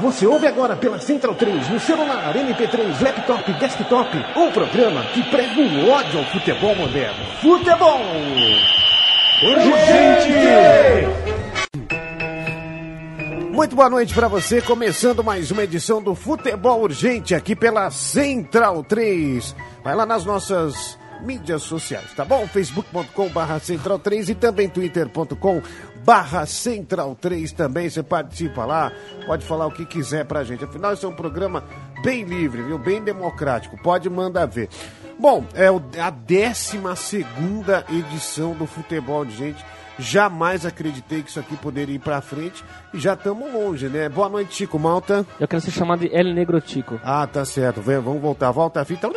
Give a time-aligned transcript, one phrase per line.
[0.00, 5.60] Você ouve agora pela Central 3, no celular, MP3, laptop, desktop, um programa que prega
[5.60, 7.24] o ódio ao futebol moderno.
[7.42, 8.00] Futebol!
[9.42, 10.32] Urgente!
[13.52, 18.82] Muito boa noite para você, começando mais uma edição do Futebol Urgente aqui pela Central
[18.82, 19.54] 3.
[19.84, 22.46] Vai lá nas nossas mídias sociais, tá bom?
[22.46, 25.62] facebook.com barra central 3 e também twitter.com
[26.04, 28.92] barra central 3 também, você participa lá,
[29.26, 31.64] pode falar o que quiser pra gente, afinal esse é um programa
[32.02, 32.78] bem livre, viu?
[32.78, 34.68] Bem democrático, pode mandar ver.
[35.18, 35.68] Bom, é
[36.00, 39.64] a 12 segunda edição do Futebol de Gente,
[39.98, 44.08] jamais acreditei que isso aqui poderia ir pra frente e já estamos longe, né?
[44.08, 45.24] Boa noite, Chico Malta.
[45.38, 47.00] Eu quero ser chamado de El Negro Chico.
[47.04, 49.08] Ah, tá certo, Vem, vamos voltar, volta a fita.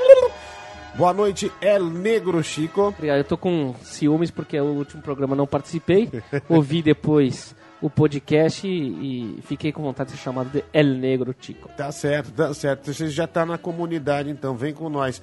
[0.98, 2.84] Boa noite, El Negro Chico.
[2.84, 6.10] Obrigado, eu tô com ciúmes porque o último programa não participei.
[6.48, 11.36] Ouvi depois o podcast e, e, fiquei com vontade de ser chamado de El Negro
[11.38, 11.70] Chico.
[11.76, 12.94] Tá certo, tá certo.
[12.94, 15.22] Você já tá na comunidade, então vem com nós.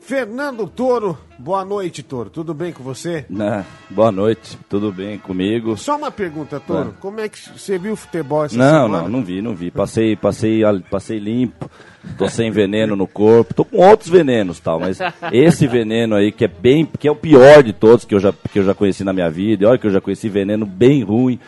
[0.00, 2.30] Fernando Toro, boa noite, Toro.
[2.30, 3.26] Tudo bem com você?
[3.28, 5.76] Não, boa noite, tudo bem comigo.
[5.76, 6.90] Só uma pergunta, Toro.
[6.90, 7.00] É.
[7.00, 9.02] Como é que você viu o futebol essa não, semana?
[9.02, 9.72] Não, não vi, não vi.
[9.72, 11.68] Passei, passei, passei limpo.
[12.16, 14.98] Tô sem veneno no corpo, tô com outros venenos tal, mas
[15.32, 18.32] esse veneno aí que é bem, que é o pior de todos que eu já,
[18.32, 21.02] que eu já conheci na minha vida, e olha que eu já conheci veneno bem
[21.02, 21.38] ruim,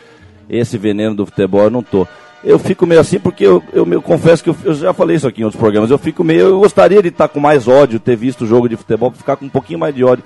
[0.47, 2.07] esse veneno do futebol eu não tô.
[2.43, 5.27] Eu fico meio assim porque eu, eu, eu confesso que eu, eu, já falei isso
[5.27, 8.15] aqui em outros programas, eu fico meio, eu gostaria de estar com mais ódio, ter
[8.15, 10.23] visto o jogo de futebol, ficar com um pouquinho mais de ódio.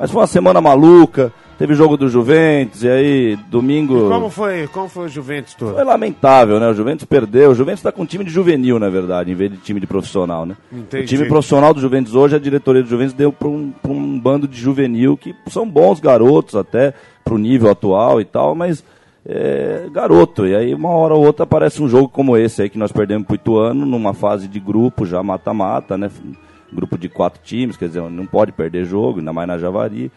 [0.00, 4.06] Mas foi uma semana maluca, Teve jogo do Juventus, e aí, domingo.
[4.06, 5.74] E como foi, como foi o Juventus todo?
[5.74, 6.66] Foi lamentável, né?
[6.70, 7.50] O Juventus perdeu.
[7.50, 9.86] O Juventus está com um time de juvenil, na verdade, em vez de time de
[9.86, 10.56] profissional, né?
[10.72, 11.04] Entendi.
[11.04, 14.48] O time profissional do Juventus hoje, a diretoria do Juventus deu para um, um bando
[14.48, 18.82] de juvenil, que são bons garotos até, para o nível atual e tal, mas.
[19.26, 22.78] É, garoto, e aí uma hora ou outra aparece um jogo como esse aí que
[22.78, 26.10] nós perdemos pro Ituano, numa fase de grupo já mata-mata, né?
[26.72, 30.10] Grupo de quatro times, quer dizer, não pode perder jogo, ainda mais na Javari.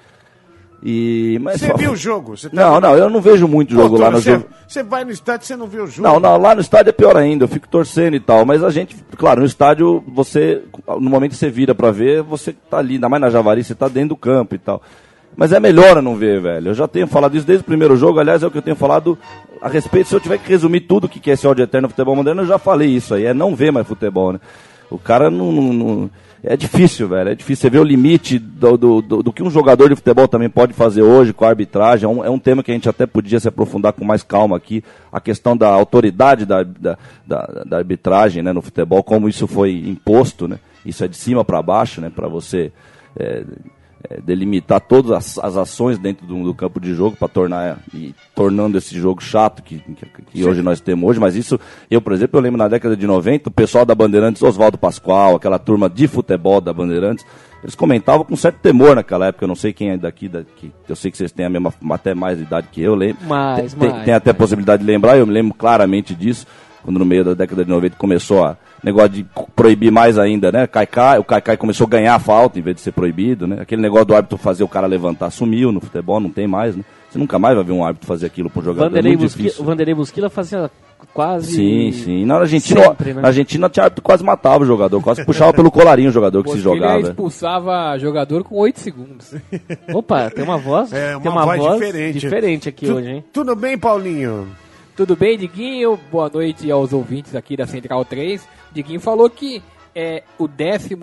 [0.85, 2.35] E, mas você viu o jogo?
[2.35, 4.45] Tá não, não, eu não vejo muito jogo lá no jogo.
[4.67, 6.05] Você vai no estádio e você não vê o jogo?
[6.05, 8.45] Não, não, lá no estádio é pior ainda, eu fico torcendo e tal.
[8.45, 12.53] Mas a gente, claro, no estádio, você, no momento que você vira pra ver, você
[12.69, 14.81] tá ali, ainda mais na Javari, você tá dentro do campo e tal.
[15.37, 16.71] Mas é melhor não ver, velho.
[16.71, 18.75] Eu já tenho falado isso desde o primeiro jogo, aliás, é o que eu tenho
[18.75, 19.17] falado
[19.61, 20.09] a respeito.
[20.09, 22.41] Se eu tiver que resumir tudo o que é esse ódio eterno no futebol moderno,
[22.41, 24.39] eu já falei isso aí, é não ver mais futebol, né?
[24.91, 26.09] O cara não, não, não
[26.43, 27.29] é difícil, velho.
[27.29, 27.61] É difícil.
[27.61, 30.73] Você vê o limite do, do, do, do, que um jogador de futebol também pode
[30.73, 32.05] fazer hoje com a arbitragem.
[32.05, 34.57] É um, é um, tema que a gente até podia se aprofundar com mais calma
[34.57, 34.83] aqui.
[35.09, 39.71] A questão da autoridade da, da, da, da arbitragem né, no futebol, como isso foi
[39.87, 40.59] imposto, né?
[40.85, 42.11] Isso é de cima para baixo, né?
[42.13, 42.73] Para você.
[43.17, 43.43] É,
[44.09, 48.13] é, delimitar todas as, as, ações dentro do, do campo de jogo para tornar e
[48.35, 51.57] tornando esse jogo chato que, que, que hoje nós temos hoje, mas isso
[51.89, 55.35] eu, por exemplo, eu lembro na década de 90, o pessoal da Bandeirantes, Oswaldo Pascoal,
[55.35, 57.25] aquela turma de futebol da Bandeirantes,
[57.63, 60.95] eles comentavam com certo temor naquela época, eu não sei quem é daqui, daqui eu
[60.97, 63.25] sei que vocês têm a mesma, até mais idade que eu, lembro.
[63.25, 64.03] Mais, tem, mais.
[64.03, 66.45] tem até possibilidade de lembrar, eu me lembro claramente disso,
[66.83, 70.67] quando no meio da década de 90 começou a negócio de proibir mais ainda, né?
[70.67, 73.61] Caicai, o Caicai começou a ganhar a falta em vez de ser proibido, né?
[73.61, 76.83] Aquele negócio do árbitro fazer o cara levantar sumiu no futebol, não tem mais, né?
[77.09, 78.89] Você nunca mais vai ver um árbitro fazer aquilo pro jogador.
[78.89, 80.69] Vanderlei é muito Busquila, o Vanderlei Busquila fazia
[81.13, 81.53] quase.
[81.53, 82.25] Sim, sim.
[82.25, 83.21] Na Argentina, Sempre, né?
[83.21, 86.51] na Argentina tinha árbitro quase matava o jogador, quase puxava pelo colarinho o jogador que
[86.51, 86.99] se jogava.
[86.99, 89.35] Ele expulsava jogador com 8 segundos.
[89.93, 92.19] Opa, tem uma voz, é, uma tem uma voz, voz diferente.
[92.19, 93.23] diferente aqui tu, hoje, hein?
[93.31, 94.47] Tudo bem, Paulinho?
[94.95, 95.99] Tudo bem, Diguinho?
[96.11, 98.47] Boa noite aos ouvintes aqui da Central 3.
[98.73, 99.61] Diguinho falou que
[99.95, 100.95] é o 12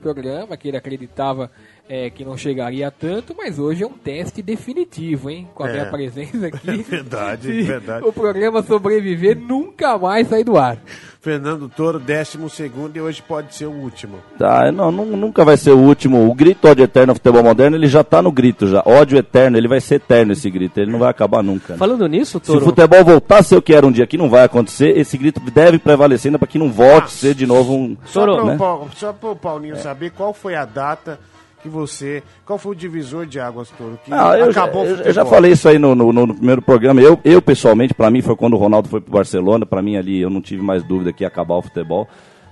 [0.00, 1.50] programa, que ele acreditava
[1.88, 5.48] é, que não chegaria tanto, mas hoje é um teste definitivo, hein?
[5.54, 5.72] Com a É.
[5.72, 6.82] minha presença aqui.
[6.82, 8.04] Verdade, Se verdade.
[8.06, 10.78] O programa sobreviver nunca mais sair do ar.
[11.20, 14.18] Fernando Toro, 12 segundo e hoje pode ser o último.
[14.38, 16.28] Tá, não, nu- nunca vai ser o último.
[16.30, 18.80] O grito ódio eterno no futebol moderno, ele já tá no grito já.
[18.86, 21.72] Ódio eterno, ele vai ser eterno esse grito, ele não vai acabar nunca.
[21.72, 21.78] né?
[21.80, 24.16] Falando nisso, Se o Toro, futebol voltar a ser o que era um dia que
[24.16, 27.44] não vai acontecer, esse grito deve prevalecer ainda para que não volte a ser de
[27.44, 27.96] novo um.
[28.06, 29.30] Só Toro, para né?
[29.32, 31.18] o Paulinho saber qual foi a data
[31.66, 32.22] que você.
[32.44, 33.98] Qual foi o divisor de águas, Toro?
[34.04, 36.34] Que Ah, eu, já, acabou o eu- eu já falei isso aí no, no- no
[36.34, 37.00] primeiro programa.
[37.00, 39.66] Eu, eu pessoalmente, pra mim, foi quando o Ronaldo foi pro Barcelona.
[39.66, 42.06] Pra mim, ali, eu não tive mais dúvida que ia acabar o futebol.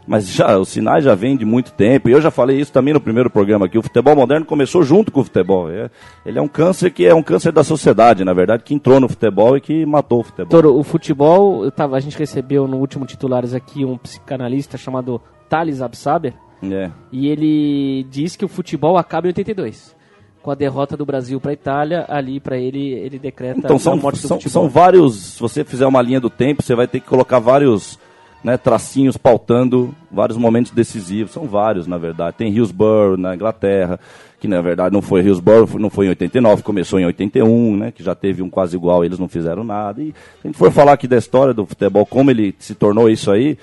[0.06, 2.10] Mas já, os sinais já vêm de muito tempo.
[2.10, 3.78] E eu já falei isso também no primeiro programa aqui.
[3.78, 5.70] O futebol moderno começou junto com o futebol.
[5.70, 5.88] É-
[6.26, 9.08] ele é um câncer que é um câncer da sociedade, na verdade, que entrou no
[9.08, 10.50] futebol e que matou o futebol.
[10.50, 15.22] Toro, o futebol, eu tava, a gente recebeu no último Titulares aqui um psicanalista chamado
[15.48, 16.34] Thales Absaber,
[16.72, 16.90] É.
[17.12, 19.94] e ele diz que o futebol acaba em 82.
[20.42, 23.78] Com a derrota do Brasil para a Itália, ali para ele, ele decreta Então, a
[23.78, 24.62] são, morte do são, futebol.
[24.64, 25.14] são vários.
[25.16, 27.98] Se você fizer uma linha do tempo, você vai ter que colocar vários
[28.42, 31.32] né, tracinhos pautando vários momentos decisivos.
[31.32, 32.36] São vários, na verdade.
[32.36, 33.98] Tem Hillsborough na Inglaterra,
[34.38, 38.02] que na verdade não foi Hillsborough, não foi em 89, começou em 81, né, que
[38.02, 40.02] já teve um quase igual, eles não fizeram nada.
[40.02, 40.14] E se
[40.44, 43.56] a gente for falar aqui da história do futebol, como ele se tornou isso aí.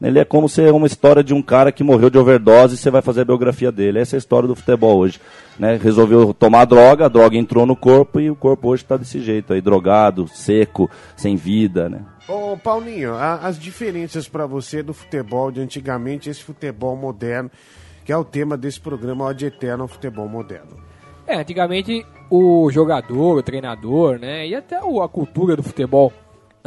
[0.00, 2.88] Ele é como ser uma história de um cara que morreu de overdose e você
[2.88, 3.98] vai fazer a biografia dele.
[3.98, 5.20] Essa é a história do futebol hoje.
[5.58, 5.76] Né?
[5.82, 9.52] Resolveu tomar droga, a droga entrou no corpo e o corpo hoje está desse jeito
[9.52, 12.02] aí, drogado, seco, sem vida, né?
[12.28, 17.50] Ô, Paulinho, a- as diferenças pra você do futebol de antigamente, esse futebol moderno,
[18.04, 20.76] que é o tema desse programa, Ad Eterno Futebol Moderno.
[21.26, 26.12] É, antigamente o jogador, o treinador, né, e até o- a cultura do futebol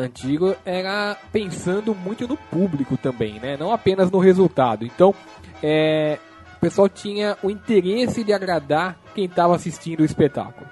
[0.02, 4.86] antigo era pensando muito no público também, né, não apenas no resultado.
[4.86, 5.14] Então,
[5.62, 6.18] é,
[6.58, 10.68] o pessoal tinha o interesse de agradar quem estava assistindo o espetáculo.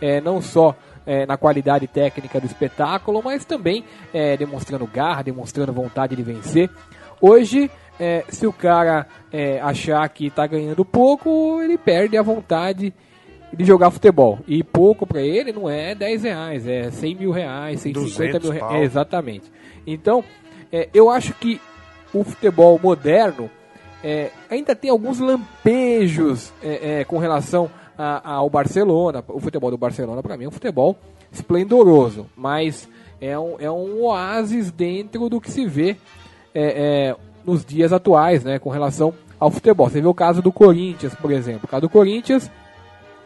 [0.00, 0.74] É, não só
[1.06, 6.70] é, na qualidade técnica do espetáculo, mas também é, demonstrando garra, demonstrando vontade de vencer.
[7.20, 12.90] Hoje, é, se o cara é, achar que está ganhando pouco, ele perde a vontade
[12.90, 12.94] de
[13.58, 14.38] jogar futebol.
[14.46, 18.50] E pouco para ele não é 10 reais, é 100 mil reais, 150 mil 200
[18.50, 18.74] reais.
[18.74, 19.52] É, exatamente.
[19.86, 20.24] Então,
[20.72, 21.60] é, eu acho que
[22.14, 23.50] o futebol moderno
[24.02, 29.22] é, ainda tem alguns lampejos é, é, com relação a- ao Barcelona.
[29.28, 30.96] O futebol do Barcelona, para mim, é um futebol
[31.32, 32.88] esplendoroso, mas
[33.20, 35.96] é um, é um oásis dentro do que se vê
[36.54, 37.14] é,
[37.44, 39.88] nos dias atuais, né, com relação ao futebol.
[39.88, 41.62] Você vê o caso do Corinthians, por exemplo.
[41.64, 42.50] O caso do Corinthians,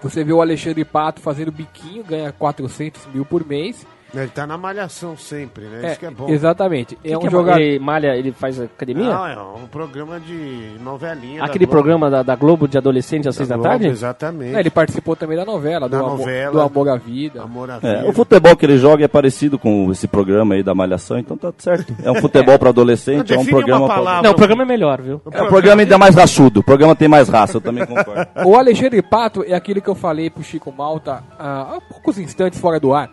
[0.03, 3.87] você vê o Alexandre Pato fazendo biquinho, ganha 400 mil por mês.
[4.15, 5.91] Ele tá na malhação sempre, né?
[5.91, 6.29] Isso que é bom.
[6.29, 6.97] Exatamente.
[6.97, 7.61] Que é um que jogador.
[7.61, 9.05] Ele malha, ele faz academia?
[9.13, 11.41] Não, é um programa de novelinha.
[11.41, 11.73] da Aquele Globo.
[11.81, 13.87] programa da, da Globo de adolescente às Da seis da Globo, tarde?
[13.89, 14.57] Exatamente.
[14.57, 16.53] É, ele participou também da novela, do, Da amor, novela.
[16.53, 17.43] do Amor à Vida.
[17.43, 18.09] Amor à É, vida.
[18.09, 21.53] o futebol que ele joga é parecido com esse programa aí da Malhação, então tá
[21.59, 21.95] certo.
[22.03, 24.23] É um futebol para adolescente, é um programa uma pra- palavra.
[24.23, 25.21] Não, o programa é melhor, viu?
[25.31, 28.27] É um programa ainda mais raçudo, o programa tem mais raça, eu também concordo.
[28.45, 32.79] O Alexandre Pato é aquele que eu falei pro Chico Malta há poucos instantes fora
[32.79, 33.11] do ar.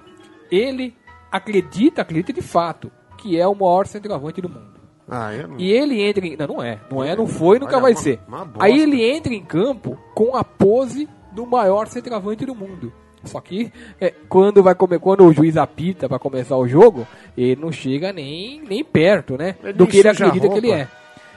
[0.51, 0.93] Ele
[1.31, 4.71] acredita, acredita de fato, que é o maior centroavante do mundo.
[5.07, 5.59] Ah, eu não...
[5.59, 6.37] E ele entra em.
[6.37, 6.79] Não, não é.
[6.89, 8.19] Não é, não foi, nunca Olha, vai uma- ser.
[8.27, 8.49] uma.
[8.59, 12.93] Aí ele entra em campo com a pose do maior centroavante do mundo.
[13.23, 17.05] Só que é, quando vai comer, quando o juiz apita para começar o jogo,
[17.37, 19.55] ele não chega nem, nem perto, né?
[19.63, 20.87] Ele do que ele acredita que ele é.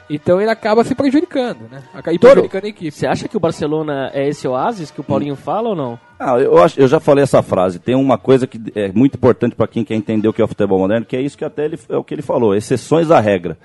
[0.08, 1.82] Então ele acaba se prejudicando, né?
[1.94, 2.90] Acaba Toro, prejudicando a equipe.
[2.90, 5.98] Você acha que o Barcelona é esse oásis que o Paulinho fala ou não?
[6.18, 7.78] Ah, eu, acho, eu já falei essa frase.
[7.78, 10.48] Tem uma coisa que é muito importante para quem quer entender o que é o
[10.48, 13.18] futebol moderno, que é isso que até ele, é o que ele falou, exceções à
[13.18, 13.56] regra.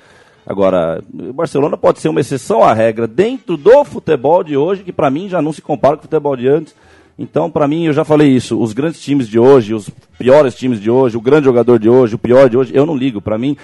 [0.46, 4.92] Agora, o Barcelona pode ser uma exceção à regra dentro do futebol de hoje, que
[4.92, 6.74] para mim já não se compara com o futebol de antes.
[7.20, 10.80] Então, para mim, eu já falei isso, os grandes times de hoje, os piores times
[10.80, 13.22] de hoje, o grande jogador de hoje, o pior de hoje, eu não ligo.
[13.22, 13.58] Para mim,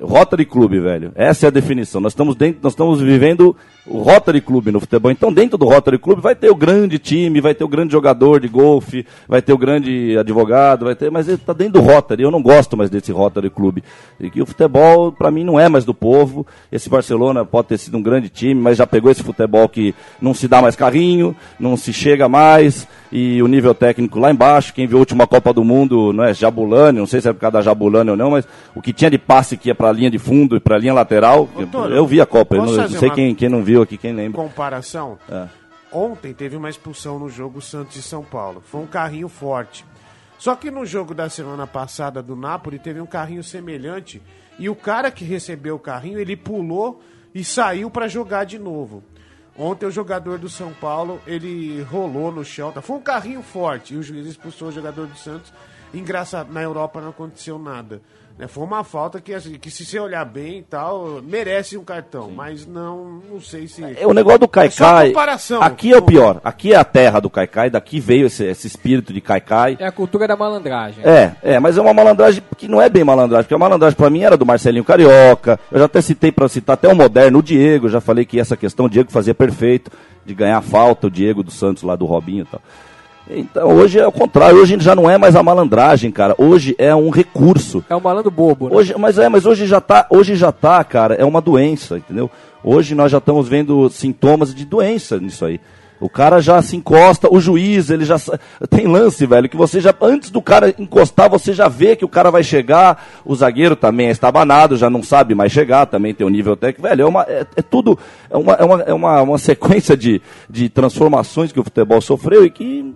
[0.00, 1.12] Rotary Clube, velho.
[1.14, 2.00] Essa é a definição.
[2.00, 3.54] Nós estamos dentro, nós estamos vivendo
[3.86, 5.10] o Rotary Clube no futebol.
[5.10, 8.40] Então, dentro do Rotary Clube vai ter o grande time, vai ter o grande jogador
[8.40, 12.22] de golfe, vai ter o grande advogado, vai ter, mas ele está dentro do Rotary.
[12.22, 13.84] Eu não gosto mais desse Rotary Clube.
[14.18, 16.46] E que o futebol, para mim, não é mais do povo.
[16.72, 20.32] Esse Barcelona pode ter sido um grande time, mas já pegou esse futebol que não
[20.32, 24.72] se dá mais carrinho, não se chega mais e o nível técnico lá embaixo.
[24.72, 27.40] Quem viu a última Copa do Mundo, não é Jabulani, não sei se é por
[27.40, 29.92] causa da Jabulani ou não, mas o que tinha de passe que ia para a
[29.92, 32.72] linha de fundo e para a linha lateral, Toro, eu vi a Copa, eu não,
[32.72, 34.40] eu não sei quem, quem não viu aqui, quem lembra.
[34.40, 35.18] comparação.
[35.28, 35.46] É.
[35.92, 38.62] Ontem teve uma expulsão no jogo Santos e São Paulo.
[38.64, 39.84] Foi um carrinho forte.
[40.38, 44.22] Só que no jogo da semana passada do Napoli teve um carrinho semelhante
[44.58, 47.02] e o cara que recebeu o carrinho, ele pulou
[47.34, 49.02] e saiu para jogar de novo.
[49.60, 52.80] Ontem o jogador do São Paulo, ele rolou no chão, tá?
[52.80, 55.52] foi um carrinho forte e o juiz expulsou o jogador do Santos.
[55.92, 58.00] Engraçado, na Europa não aconteceu nada.
[58.40, 58.48] Né?
[58.48, 62.30] Foi uma falta que, assim, que se você olhar bem e tal, merece um cartão,
[62.34, 63.84] mas não, não sei se...
[63.84, 65.08] É o negócio do Caicai.
[65.08, 65.62] comparação.
[65.62, 66.40] Aqui é o pior.
[66.42, 69.76] Aqui é a terra do Caicai, daqui veio esse, esse espírito de Caicai.
[69.78, 71.04] É a cultura da malandragem.
[71.04, 74.08] É, é, mas é uma malandragem que não é bem malandragem, porque a malandragem pra
[74.08, 75.60] mim era do Marcelinho Carioca.
[75.70, 78.56] Eu já até citei pra citar até o moderno, o Diego, já falei que essa
[78.56, 79.90] questão o Diego fazia perfeito.
[80.24, 82.62] de ganhar falta, o Diego dos Santos lá do Robinho e tal.
[83.32, 86.34] Então hoje é o contrário, hoje já não é mais a malandragem, cara.
[86.36, 87.84] Hoje é um recurso.
[87.88, 88.74] É um malandro bobo, né?
[88.74, 92.30] Hoje, mas é, mas hoje já tá, hoje já tá, cara, é uma doença, entendeu?
[92.62, 95.60] Hoje nós já estamos vendo sintomas de doença nisso aí.
[96.00, 98.16] O cara já se encosta, o juiz, ele já
[98.70, 102.08] tem lance, velho, que você já antes do cara encostar, você já vê que o
[102.08, 103.06] cara vai chegar.
[103.22, 106.88] O zagueiro também é estabanado, já não sabe mais chegar, também tem o nível técnico,
[106.88, 107.02] velho.
[107.02, 107.98] É uma é, é tudo
[108.30, 112.46] é uma, é uma, é uma, uma sequência de, de transformações que o futebol sofreu
[112.46, 112.94] e que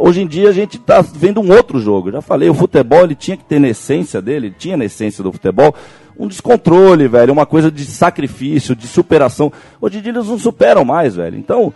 [0.00, 2.10] Hoje em dia a gente está vendo um outro jogo.
[2.10, 5.32] Já falei, o futebol ele tinha que ter na essência dele, tinha na essência do
[5.32, 5.74] futebol
[6.18, 9.52] um descontrole, velho, uma coisa de sacrifício, de superação.
[9.80, 11.38] Hoje em dia eles não superam mais, velho.
[11.38, 11.72] Então,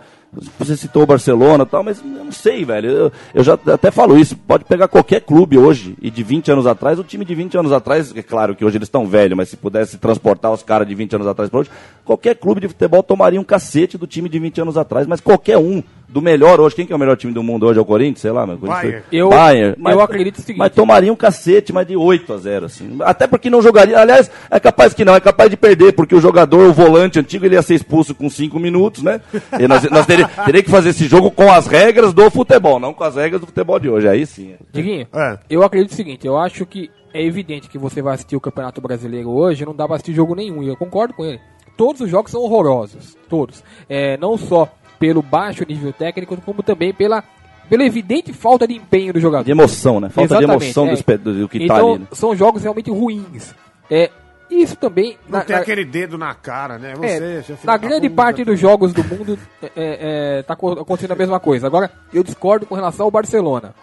[0.57, 2.89] você citou o Barcelona e tal, mas eu não sei, velho.
[2.89, 4.35] Eu, eu já até falo isso.
[4.35, 7.71] Pode pegar qualquer clube hoje e de 20 anos atrás, o time de 20 anos
[7.71, 10.95] atrás, é claro que hoje eles estão velhos, mas se pudesse transportar os caras de
[10.95, 11.69] 20 anos atrás para hoje,
[12.03, 15.57] qualquer clube de futebol tomaria um cacete do time de 20 anos atrás, mas qualquer
[15.57, 16.75] um do melhor hoje.
[16.75, 17.79] Quem que é o melhor time do mundo hoje?
[17.79, 18.19] É o Corinthians?
[18.21, 18.57] Sei lá, meu.
[18.57, 19.03] Bayern.
[19.11, 19.75] Eu- Bayern.
[19.83, 20.59] eu acredito o seguinte.
[20.59, 22.97] Mas tomaria um cacete, mas de 8 a 0 assim.
[23.01, 23.99] Até porque não jogaria.
[23.99, 27.45] Aliás, é capaz que não, é capaz de perder, porque o jogador, o volante antigo,
[27.45, 29.21] ele ia ser expulso com 5 minutos, né?
[29.59, 32.93] E nós, nós teria, teria que fazer esse jogo com as regras do futebol, não
[32.93, 34.07] com as regras do futebol de hoje.
[34.07, 34.55] Aí sim.
[34.71, 35.37] Diguinho, É.
[35.49, 38.81] eu acredito o seguinte, eu acho que é evidente que você vai assistir o Campeonato
[38.81, 41.39] Brasileiro hoje, não dá pra assistir jogo nenhum, e eu concordo com ele.
[41.77, 43.63] Todos os jogos são horrorosos, todos.
[43.89, 44.67] É, não só
[45.03, 47.21] pelo baixo nível técnico, como também pela,
[47.69, 49.43] pela evidente falta de empenho do jogador.
[49.43, 50.07] De emoção, né?
[50.07, 51.17] Falta de Exatamente, emoção é.
[51.17, 51.99] do, do, que tá então, ali.
[51.99, 52.07] Né?
[52.13, 53.53] são jogos realmente ruins.
[53.91, 54.09] É,
[54.49, 55.17] isso também...
[55.27, 56.93] Não na- tem na- aquele dedo na cara, né?
[56.95, 58.21] Você, é, na grande puta.
[58.23, 61.67] parte dos jogos do mundo é, é, é, tá co- acontecendo a mesma coisa.
[61.67, 63.75] Agora, eu discordo com relação ao Barcelona.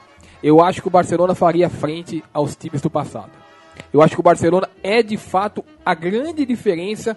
[0.42, 3.28] Eu acho que o Barcelona faria frente aos times do passado.
[3.92, 7.14] Eu acho que o Barcelona é de fato a grande diferença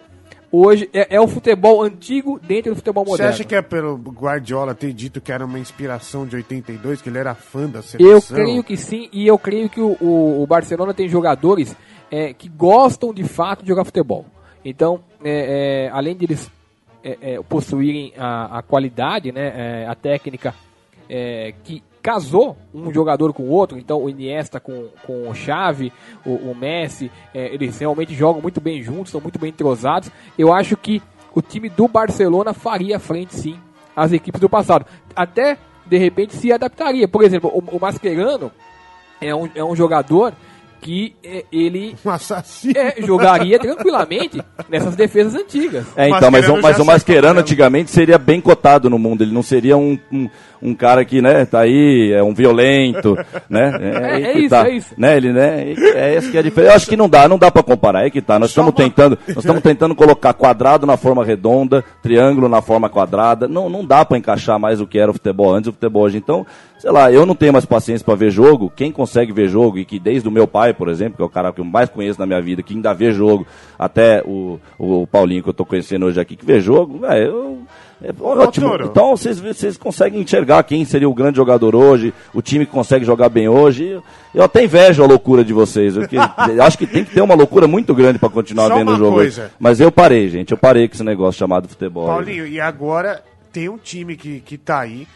[0.54, 0.90] hoje.
[0.94, 3.34] É, é o futebol antigo dentro do futebol Você moderno.
[3.34, 7.18] acha que é pelo Guardiola ter dito que era uma inspiração de 82, que ele
[7.18, 8.08] era fã da seleção?
[8.12, 11.76] Eu creio que sim, e eu creio que o, o- o Barcelona tem jogadores
[12.12, 14.26] é, que gostam de fato de jogar futebol.
[14.64, 16.50] Então, é, é, além de eles
[17.04, 20.54] é, é, possuírem a, a qualidade, né, a técnica
[21.64, 25.92] que casou um jogador com o outro, então o Iniesta com, com o Xavi,
[26.26, 30.12] o, o Messi, é, eles realmente jogam muito bem juntos, são muito bem entrosados.
[30.38, 31.02] Eu acho que
[31.34, 33.58] o time do Barcelona faria frente sim
[33.96, 34.86] às equipes do passado.
[35.16, 37.08] Até de repente se adaptaria.
[37.08, 38.52] Por exemplo, o, o Mascherano
[39.22, 40.34] é um, é um jogador
[40.84, 42.74] que é, ele Um assassino.
[42.78, 45.86] é, jogaria tranquilamente nessas defesas antigas.
[45.96, 47.42] É, então, mas, mas o Mascherano né?
[47.42, 49.24] antigamente seria bem cotado no mundo.
[49.24, 50.30] Ele não seria um, um,
[50.62, 53.18] um cara que, né, tá aí, é um violento,
[53.50, 53.72] né?
[53.82, 54.94] É, aí é que isso, tá, é isso.
[54.98, 55.74] Né, ele, né?
[55.96, 56.74] É esse que é a diferença.
[56.74, 58.06] Eu acho que não dá, não dá pra comparar.
[58.06, 58.38] É que tá.
[58.38, 63.48] Nós estamos tentando, nós estamos tentando colocar quadrado na forma redonda, triângulo na forma quadrada.
[63.48, 66.04] Não, não dá pra encaixar mais o que era o futebol antes e o futebol
[66.04, 66.18] hoje.
[66.18, 66.46] Então,
[66.84, 68.72] sei lá, eu não tenho mais paciência pra ver jogo.
[68.76, 71.30] Quem consegue ver jogo e que desde o meu pai, por exemplo, que é o
[71.30, 73.46] cara que eu mais conheço na minha vida, que ainda vê jogo,
[73.78, 77.64] até o, o Paulinho que eu tô conhecendo hoje aqui, que vê jogo, velho, eu-
[78.06, 78.76] é ótimo.
[78.84, 83.06] Então vocês, vocês conseguem enxergar quem seria o grande jogador hoje, o time que consegue
[83.06, 83.98] jogar bem hoje.
[84.36, 85.96] Eu, até invejo a loucura de vocês.
[85.96, 88.92] Eu, que- acho que tem que ter uma loucura muito grande pra continuar Só vendo
[88.92, 89.16] o jogo.
[89.16, 89.52] coisa.
[89.58, 90.52] Mas eu parei, gente.
[90.52, 92.04] Eu parei com esse negócio chamado futebol.
[92.10, 92.14] aí.
[92.14, 95.08] Paulinho, e agora tem um time que, que tá aí,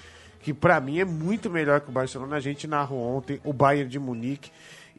[0.41, 2.37] que pra mim é muito melhor que o Barcelona.
[2.37, 4.49] A gente narrou ontem o Bayern de Munique.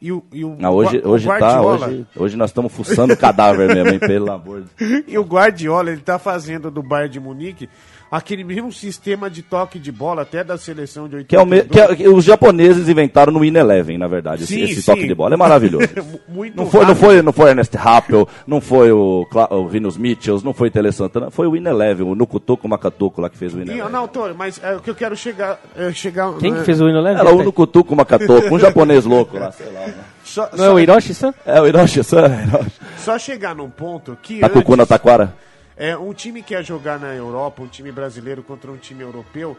[0.01, 3.15] E o, e o, Não, hoje, o hoje tá, Guardiola, hoje, hoje nós estamos fuçando
[3.17, 5.03] cadáver mesmo, hein, pelo amor de Deus.
[5.07, 7.69] E o Guardiola, ele tá fazendo do Bayern de Munique
[8.11, 11.27] aquele mesmo sistema de toque de bola, até da seleção de 82.
[11.27, 14.43] Que é o me, que é- que os japoneses inventaram no In Eleven, na verdade,
[14.43, 14.91] esse, Sim, esse sim.
[14.91, 15.33] toque de bola.
[15.35, 15.87] É maravilhoso.
[16.27, 19.97] Muito Não foi, não foi, não foi Ernest Happel, não foi o, Cla- o Rinos
[19.97, 23.53] Mitchells, não foi Tele Santana, foi o In Eleven, o Nukutoku Makatoku lá que fez
[23.53, 23.91] o In Não, Eleven.
[23.91, 25.59] não, Toro, mas é, o que eu quero chegar.
[25.77, 27.19] É, chegar Quem é, que fez o hino leve?
[27.19, 29.81] Era o Nukutoku Makatoku, um japonês louco lá, sei lá.
[29.87, 29.93] né?
[30.23, 31.33] Só, Não é o Hiroshi-san?
[31.45, 32.71] É o Hiroshi-san, Hiroshi.
[32.99, 34.39] só chegar num ponto que.
[34.41, 35.33] Na antes- Taquara.
[35.79, 39.55] É, um time que ia jogar na Europa, um time brasileiro contra um time europeu.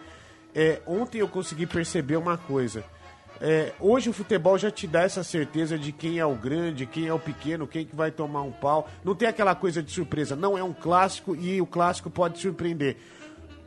[0.54, 2.84] É, ontem eu consegui perceber uma coisa.
[3.40, 7.06] É, hoje o futebol já te dá essa certeza de quem é o grande, quem
[7.06, 8.86] é o pequeno, quem que vai tomar um pau.
[9.02, 10.36] Não tem aquela coisa de surpresa.
[10.36, 12.98] Não é um clássico e o clássico pode surpreender.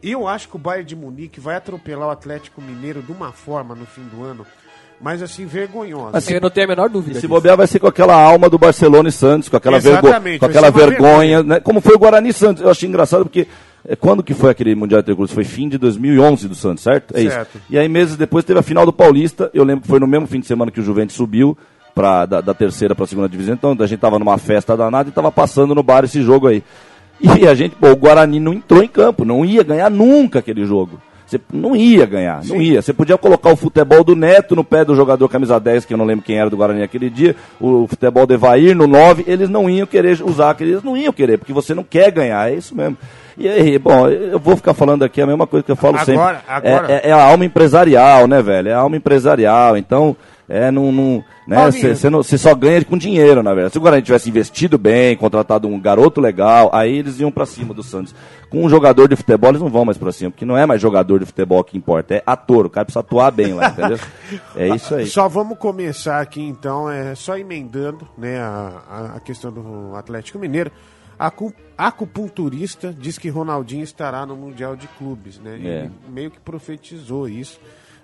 [0.04, 3.74] Eu acho que o Bayern de Munique vai atropelar o Atlético Mineiro de uma forma
[3.74, 4.46] no fim do ano,
[5.04, 6.34] mas assim, vergonhosa.
[6.34, 7.18] Eu não tenho a menor dúvida.
[7.18, 10.08] E se bobear vai ser com aquela alma do Barcelona e Santos, com aquela, vergo
[10.08, 11.60] Exatamente, com aquela uma vergonha, né?
[11.60, 12.64] como foi o Guarani e Santos.
[12.64, 13.46] Eu achei engraçado porque
[13.86, 15.34] é, quando que foi aquele Mundial de Clubes?
[15.34, 17.18] Foi fim de 2011 do Santos, certo?
[17.18, 17.56] É Certo.
[17.56, 17.66] isso.
[17.70, 20.26] E aí meses depois teve a final do Paulista, eu lembro que foi no mesmo
[20.26, 21.58] fim de semana que o Juventus subiu
[21.94, 25.10] pra, da, da terceira para a segunda divisão, então a gente tava numa festa danada
[25.10, 26.64] e tava passando no bar esse jogo aí.
[27.20, 30.66] E a gente, pô, o Guarani não entrou em campo, não ia ganhar nunca aquele
[30.66, 31.00] jogo.
[31.34, 32.82] Você não ia ganhar, não ia.
[32.82, 35.98] Você podia colocar o futebol do Neto no pé do jogador camisa 10, que eu
[35.98, 39.50] não lembro quem era do Guarani aquele dia, o futebol do Evair no 9, eles
[39.50, 42.76] não iam querer usar, eles não iam querer, porque você não quer ganhar, é isso
[42.76, 42.98] mesmo.
[43.36, 46.06] E aí, bom, eu vou ficar falando aqui a mesma coisa que eu falo Agora-
[46.38, 46.44] sempre.
[46.48, 48.70] agora- É, é- é a alma empresarial, né, velho?
[48.70, 49.76] É a alma empresarial.
[49.76, 50.16] Então,
[50.50, 50.92] é, não.
[50.92, 53.74] não né, você não- só ganha com dinheiro, na verdade.
[53.74, 57.74] Se o Guarani tivesse investido bem, contratado um garoto legal, aí eles iam pra cima
[57.74, 58.14] do Santos.
[58.50, 60.80] Com um jogador de futebol, eles não vão mais pra cima, porque não é mais
[60.82, 62.66] jogador de futebol que importa, é ator.
[62.66, 64.00] O cara precisa atuar bem lá, entendeu?
[64.56, 65.08] É isso aí.
[65.08, 70.72] Só vamos começar aqui então, é só emendando né, a, a- questão do Atlético Mineiro.
[71.18, 75.60] A acu- acupunturista diz que Ronaldinho estará no Mundial de Clubes, né?
[75.64, 75.80] É.
[75.86, 77.60] Ele meio que profetizou isso,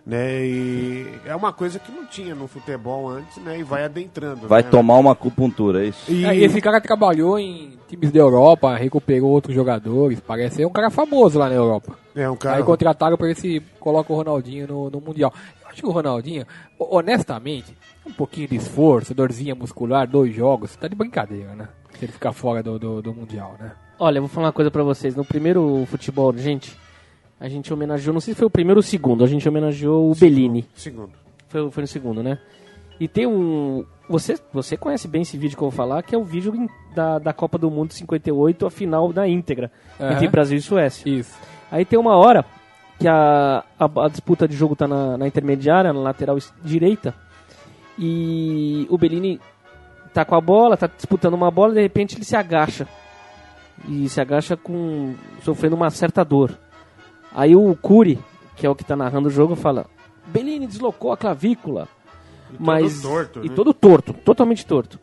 [0.06, 0.46] né?
[0.46, 3.60] E é uma coisa que não tinha no futebol antes, né?
[3.60, 4.48] E vai adentrando.
[4.48, 4.70] Vai né?
[4.70, 6.12] tomar uma acupuntura, é isso?
[6.12, 10.66] E, É, e esse cara trabalhou em times da Europa, recuperou outros jogadores, parece ser
[10.66, 11.96] um cara famoso lá na Europa.
[12.16, 12.58] é um cara.
[12.58, 15.34] Aí contrataram pra ver se coloca o Ronaldinho no, no Mundial.
[15.62, 16.46] Eu acho que o Ronaldinho,
[16.80, 17.76] ho- honestamente,
[18.06, 21.68] um pouquinho de esforço, dorzinha muscular, dois jogos, tá de brincadeira, né?
[21.98, 23.72] Se ele ficar fora do, do, do Mundial, né?
[24.00, 25.16] Olha, eu vou falar uma coisa pra vocês.
[25.16, 26.76] No primeiro futebol urgente,
[27.40, 30.12] a gente homenageou, não sei se foi o primeiro ou o segundo, a gente homenageou
[30.12, 30.68] o Bellini.
[30.76, 31.12] Segundo.
[31.48, 32.38] Foi, foi no segundo, né?
[33.00, 33.86] E tem um.
[34.10, 36.54] Você, você conhece bem esse vídeo que eu vou falar, que é o vídeo
[36.94, 40.14] da, da Copa do Mundo 58, a final da íntegra, Aham.
[40.14, 41.10] entre Brasil e Suécia.
[41.10, 41.38] Isso.
[41.72, 42.44] Aí tem uma hora
[43.00, 47.16] que a, a, a disputa de jogo tá na, na intermediária, na lateral direita,
[47.98, 49.40] e o Bellini
[50.14, 52.88] tá com a bola, tá disputando uma bola, e de repente ele se agacha.
[53.88, 55.16] E se agacha com.
[55.42, 56.58] sofrendo uma certa dor.
[57.34, 58.20] Aí o Curi,
[58.56, 59.86] que é o que tá narrando o jogo, fala:
[60.28, 61.88] Bellini deslocou a clavícula.
[62.60, 63.56] mas torto, e né?
[63.56, 65.00] todo torto, totalmente torto.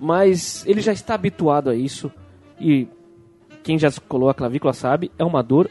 [0.00, 2.10] Mas ele já está habituado a isso
[2.58, 2.88] e
[3.62, 5.68] quem já colou a clavícula sabe, é uma dor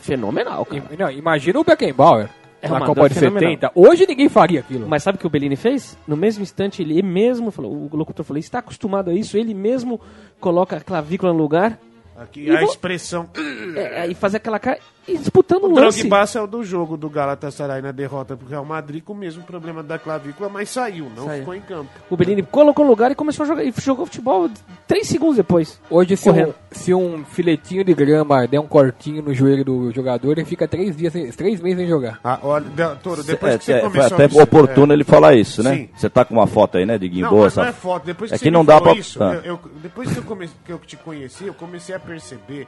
[0.00, 0.82] fenomenal, cara.
[0.90, 2.28] E- não, imagina o Beckenbauer
[2.62, 3.50] É na uma Copa dor de fenomenal.
[3.50, 3.72] 70.
[3.74, 4.88] Hoje ninguém faria aquilo.
[4.88, 5.96] Mas sabe o que o Bellini fez?
[6.06, 10.00] No mesmo instante, ele mesmo falou, o locutor falou, está acostumado a isso, ele mesmo
[10.40, 11.78] coloca a clavícula no lugar
[12.16, 13.28] Aqui E a vou- expressão.
[13.76, 16.00] é, e faz aquela cara e disputando o O lance.
[16.00, 19.82] Drogba saiu do jogo do Galatasaray na derrota pro Real Madrid com o mesmo problema
[19.82, 21.38] da clavícula, mas saiu, não Saiu.
[21.40, 21.90] ficou em campo.
[22.10, 24.48] O Bellini colocou lugar e começou a jogar, e jogou futebol
[24.86, 25.80] três segundos depois.
[25.90, 30.32] Hoje, se um, se um filetinho de grama der um cortinho no joelho do jogador,
[30.32, 32.20] ele fica três dias, sem- três meses sem jogar.
[32.22, 34.96] Ah, olha, de- Toro, depois É, que você é, foi começou até a oportuno é.
[34.96, 35.88] ele falar isso, né?
[35.96, 37.44] Você tá com uma foto aí, né, de Não, Guimboa?
[37.44, 38.04] mas não essa- é foto.
[38.04, 39.34] Depois que É que não dá pra- isso, tá.
[39.36, 42.66] eu- eu- depois que eu, comecei, que eu te conheci, eu comecei a perceber,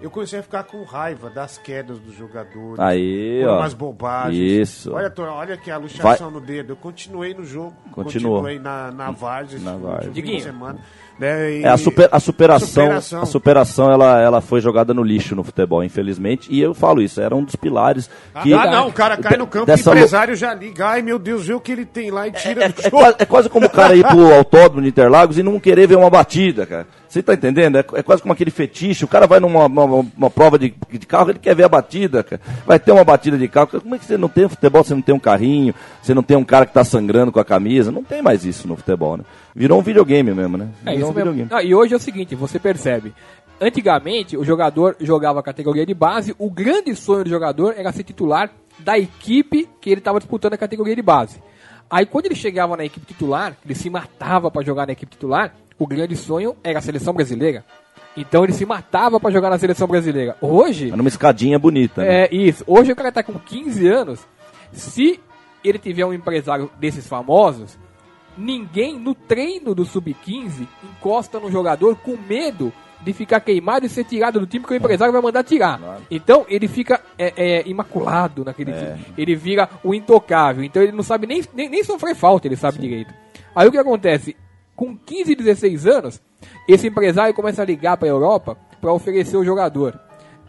[0.00, 2.78] eu comecei a ficar com raiva das quedas dos jogadores.
[2.78, 3.58] Aí, ó.
[3.58, 4.38] umas bobagens.
[4.38, 4.92] Isso.
[4.92, 6.72] Olha, olha aqui a luxação no dedo.
[6.72, 8.36] Eu continuei no jogo, Continuou.
[8.36, 10.42] continuei na, na Vargas, Na fim de Diguinho.
[10.42, 10.78] semana.
[11.18, 13.22] Né, e- É, a, super- a superação, Superação.
[13.22, 16.48] a superação ela, ela foi jogada no lixo no futebol, infelizmente.
[16.50, 18.08] E eu falo isso, era um dos pilares
[18.42, 18.54] que.
[18.54, 20.86] ah, não, o cara cai no campo, o empresário já liga.
[20.86, 22.96] Ai, meu Deus, vê o que ele tem lá e tira É, do é jogo.
[22.96, 25.96] quase, é quase como o cara ir pro autódromo de Interlagos e não querer ver
[25.96, 26.86] uma batida, cara.
[27.10, 27.76] Você tá entendendo?
[27.76, 29.04] É, é quase como aquele fetiche.
[29.04, 29.84] O cara vai numa uma,
[30.16, 32.40] uma prova de, de carro, ele quer ver a batida, cara.
[32.64, 33.66] Vai ter uma batida de carro.
[33.66, 34.84] Como é que você não tem futebol?
[34.84, 37.44] Você não tem um carrinho, você não tem um cara que tá sangrando com a
[37.44, 37.90] camisa.
[37.90, 39.24] Não tem mais isso no futebol, né?
[39.52, 40.68] Virou um videogame mesmo, né?
[40.86, 41.32] É Virou isso um mesmo.
[41.32, 41.48] videogame.
[41.52, 43.12] Ah, e hoje é o seguinte, você percebe.
[43.60, 48.04] Antigamente, o jogador jogava a categoria de base, o grande sonho do jogador era ser
[48.04, 51.42] titular da equipe que ele estava disputando a categoria de base.
[51.90, 55.52] Aí quando ele chegava na equipe titular, ele se matava para jogar na equipe titular,
[55.80, 57.64] o grande sonho era a seleção brasileira.
[58.14, 60.36] Então ele se matava para jogar na seleção brasileira.
[60.38, 62.24] Hoje, Mas numa escadinha bonita, né?
[62.24, 62.62] é isso.
[62.66, 64.20] Hoje o cara tá com 15 anos.
[64.72, 65.18] Se
[65.64, 67.78] ele tiver um empresário desses famosos,
[68.36, 74.04] ninguém no treino do sub-15 encosta no jogador com medo de ficar queimado e ser
[74.04, 75.80] tirado do time que o empresário vai mandar tirar.
[76.10, 79.06] Então ele fica é, é, imaculado naquele time.
[79.16, 80.62] Ele vira o intocável.
[80.62, 83.14] Então ele não sabe nem, nem, nem sofrer falta, ele sabe direito.
[83.54, 84.36] Aí o que acontece?
[84.80, 86.22] Com 15, 16 anos,
[86.66, 90.00] esse empresário começa a ligar para a Europa para oferecer o jogador.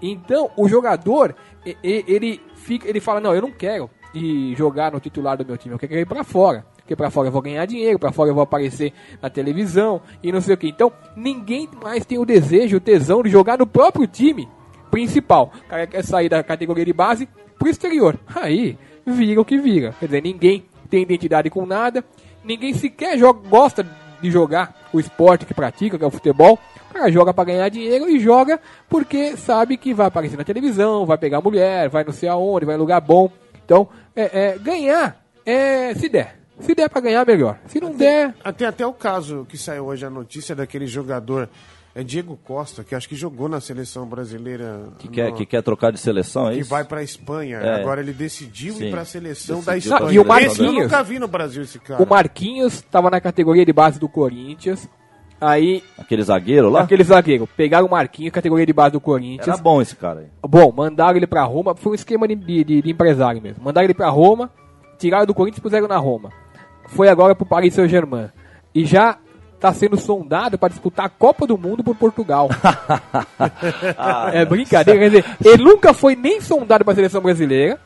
[0.01, 1.35] Então, o jogador,
[1.83, 5.75] ele fica, ele fala: "Não, eu não quero ir jogar no titular do meu time,
[5.75, 6.65] eu quero ir para fora.
[6.77, 10.31] Porque para fora eu vou ganhar dinheiro, para fora eu vou aparecer na televisão e
[10.31, 10.69] não sei o que.
[10.69, 14.47] Então, ninguém mais tem o desejo, o tesão de jogar no próprio time
[14.89, 15.51] principal.
[15.65, 17.27] O cara quer sair da categoria de base
[17.59, 18.17] pro exterior.
[18.33, 19.93] Aí, vira o que vira.
[19.99, 22.01] Quer dizer, ninguém tem identidade com nada,
[22.45, 23.85] ninguém sequer joga, gosta
[24.21, 26.59] de jogar o esporte que pratica, que é o futebol.
[26.89, 31.05] O cara joga para ganhar dinheiro e joga porque sabe que vai aparecer na televisão,
[31.05, 33.31] vai pegar mulher, vai não sei aonde, vai em lugar bom.
[33.65, 36.39] Então, é, é, ganhar é se der.
[36.59, 37.57] Se der para ganhar, melhor.
[37.65, 41.49] Se não der, Tem até o caso que saiu hoje a notícia daquele jogador
[41.93, 44.83] É Diego Costa, que acho que jogou na seleção brasileira.
[44.97, 46.69] Que quer, no- que quer trocar de seleção, é que isso?
[46.69, 47.57] vai pra Espanha.
[47.57, 47.81] É.
[47.81, 48.85] Agora ele decidiu Sim.
[48.85, 50.03] ir pra seleção Decidiu da Espanha.
[50.03, 50.73] E o Esse eu Marquinhos?
[50.83, 52.01] nunca vi no Brasil esse cara.
[52.01, 54.87] O Marquinhos estava na categoria de base do Corinthians.
[55.39, 56.81] Aí, Aquele zagueiro lá?
[56.83, 59.47] aquele zagueiro, pegaram o Marquinhos, categoria de base do Corinthians.
[59.47, 60.27] Era bom esse cara aí.
[60.47, 63.63] Bom, mandaram ele pra Roma, foi um esquema de, de- de- de empresário mesmo.
[63.63, 64.51] Mandaram ele pra Roma,
[64.99, 66.31] tiraram do Corinthians e puseram na Roma.
[66.89, 68.29] Foi agora pro Paris Saint-Germain.
[68.73, 69.17] E já
[69.61, 72.49] tá sendo sondado para disputar a Copa do Mundo por Portugal.
[74.33, 77.79] é brincadeira, quer dizer, ele nunca foi nem sondado pra seleção brasileira,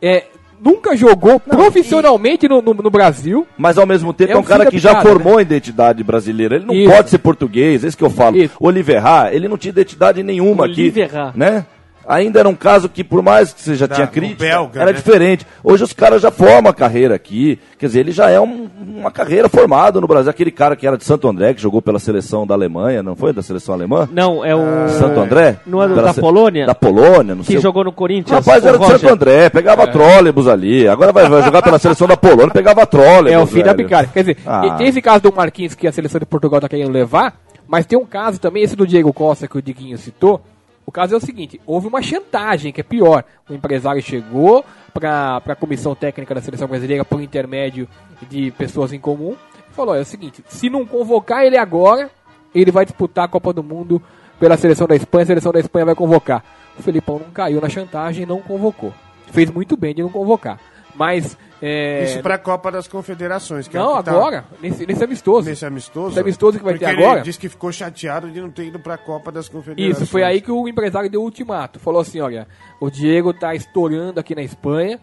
[0.00, 0.24] é,
[0.60, 3.46] nunca jogou profissionalmente no, no- no Brasil.
[3.56, 6.02] Mas ao mesmo tempo É é, um um cara que já picada, formou a identidade
[6.02, 6.56] brasileira.
[6.56, 6.90] Ele não Isso.
[6.92, 8.36] pode ser português, é isso que eu falo.
[8.36, 8.54] Isso.
[8.58, 11.28] O Oliveira, ele não tinha identidade nenhuma Oliveira.
[11.28, 11.38] aqui.
[11.38, 11.66] Né?
[12.08, 14.92] Ainda era um caso que, por mais que você já Da- tinha crítica, belga, era
[14.92, 14.96] né?
[14.96, 15.46] diferente.
[15.62, 17.58] Hoje os caras já formam a carreira aqui.
[17.78, 18.66] Quer dizer, ele já é um-
[18.96, 20.30] uma carreira formada no Brasil.
[20.30, 23.34] Aquele cara que era de Santo André, que jogou pela seleção da Alemanha, não foi?
[23.34, 24.08] Da seleção alemã?
[24.10, 24.88] Não, é o.
[24.88, 25.58] Santo André?
[25.66, 26.64] Não é da se- Polônia?
[26.66, 27.60] Da Polônia, não Que sei.
[27.60, 28.38] jogou no O Corinthians.
[28.44, 28.98] rapaz era de Roger.
[29.00, 30.88] Santo André, pegava trólebus ali.
[30.88, 33.32] Agora vai, vai jogar pela seleção da Polônia, pegava trólebus.
[33.32, 33.84] É o fim da velho.
[33.86, 34.08] picada.
[34.12, 34.66] Quer dizer, Ah.
[34.66, 37.34] e tem esse caso do Marquinhos que a seleção de Portugal tá querendo levar,
[37.66, 40.40] mas tem um caso também, esse do Diego Costa que o Diguinho citou.
[40.88, 43.22] O caso é o seguinte, houve uma chantagem, que é pior.
[43.46, 47.86] O empresário chegou para a comissão técnica da seleção brasileira por intermédio
[48.26, 49.36] de pessoas em comum
[49.70, 52.10] e falou, é o seguinte, se não convocar ele agora,
[52.54, 54.00] ele vai disputar a Copa do Mundo
[54.40, 56.42] pela seleção da Espanha, a seleção da Espanha vai convocar.
[56.78, 58.94] O Felipão não caiu na chantagem e não convocou.
[59.30, 60.58] Fez muito bem de não convocar.
[60.94, 61.36] Mas...
[61.60, 63.66] É, Isso pra Copa das Confederações.
[63.66, 65.48] Que é não, que tá agora, nesse, nesse amistoso.
[65.48, 66.10] Nesse amistoso.
[66.10, 67.20] Esse amistoso que vai ter ele agora.
[67.20, 69.96] disse que ficou chateado de não ter ido pra Copa das Confederações.
[70.02, 71.80] Isso, foi aí que o empresário deu o ultimato.
[71.80, 72.46] Falou assim, olha,
[72.80, 75.00] o Diego tá estourando aqui na Espanha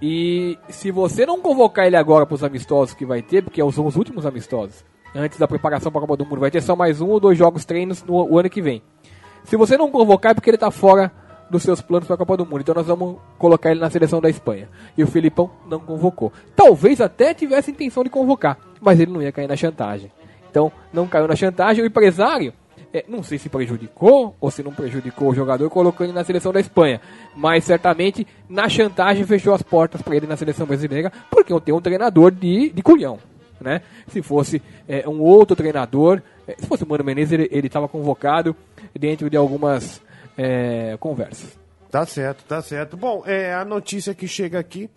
[0.00, 3.96] e se você não convocar ele agora pros amistosos que vai ter, porque são os
[3.96, 7.08] últimos amistosos, antes da preparação para a Copa do Mundo, vai ter só mais um
[7.08, 8.82] ou dois jogos treinos no o ano que vem.
[9.44, 11.10] Se você não convocar é porque ele tá fora
[11.50, 12.60] dos seus planos para a Copa do Mundo.
[12.60, 14.68] Então nós vamos colocar ele na seleção da Espanha.
[14.96, 16.32] E o Filipão não convocou.
[16.54, 20.10] Talvez até tivesse intenção de convocar, mas ele não ia cair na chantagem.
[20.50, 21.84] Então não caiu na chantagem.
[21.84, 22.52] O empresário,
[22.92, 26.52] é, não sei se prejudicou ou se não prejudicou o jogador colocando ele na seleção
[26.52, 27.00] da Espanha,
[27.36, 31.76] mas certamente na chantagem fechou as portas para ele na seleção brasileira, porque eu tenho
[31.76, 33.18] um treinador de, de culhão.
[33.60, 33.80] Né?
[34.08, 38.54] Se fosse é, um outro treinador, é, se fosse o Mano Menezes, ele estava convocado
[38.94, 40.00] dentro de algumas
[40.36, 41.58] é, conversas.
[41.90, 42.96] Tá certo, tá certo.
[42.96, 44.90] Bom, é a notícia que chega aqui.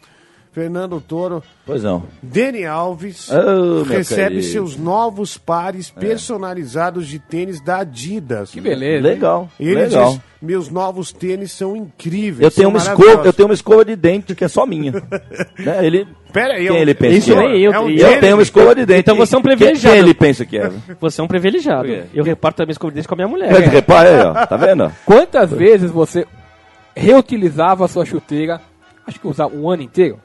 [0.51, 2.03] Fernando Toro, Pois não.
[2.23, 8.49] Dani Alves Oh, recebe seus novos pares personalizados de tênis da Adidas.
[8.51, 9.07] Que beleza.
[9.07, 9.47] Legal.
[9.59, 10.11] Ele legal.
[10.13, 12.41] diz: meus novos tênis são incríveis.
[12.41, 14.65] Eu tenho, são uma escova, maravilhosos." eu tenho uma escova de dente que é só
[14.65, 14.91] minha.
[15.59, 15.85] né?
[15.85, 17.47] Ele, Pera aí, Quem eu- ele pensa Isso que é?
[17.47, 17.71] nem eu.
[17.73, 18.99] É um eu- tenho uma escova de dente.
[19.01, 19.95] Então você é um privilegiado.
[19.95, 20.71] Quem ele pensa que é?
[20.99, 21.87] Você é um privilegiado.
[21.87, 22.03] Quê?
[22.13, 23.51] Eu reparto também escova de dente com a minha mulher.
[23.51, 24.45] Mas repara aí, ó.
[24.47, 24.91] Tá vendo?
[25.05, 26.25] Quantas vezes você
[26.95, 28.59] reutilizava a sua chuteira,
[29.07, 30.19] acho que usava um ano inteiro,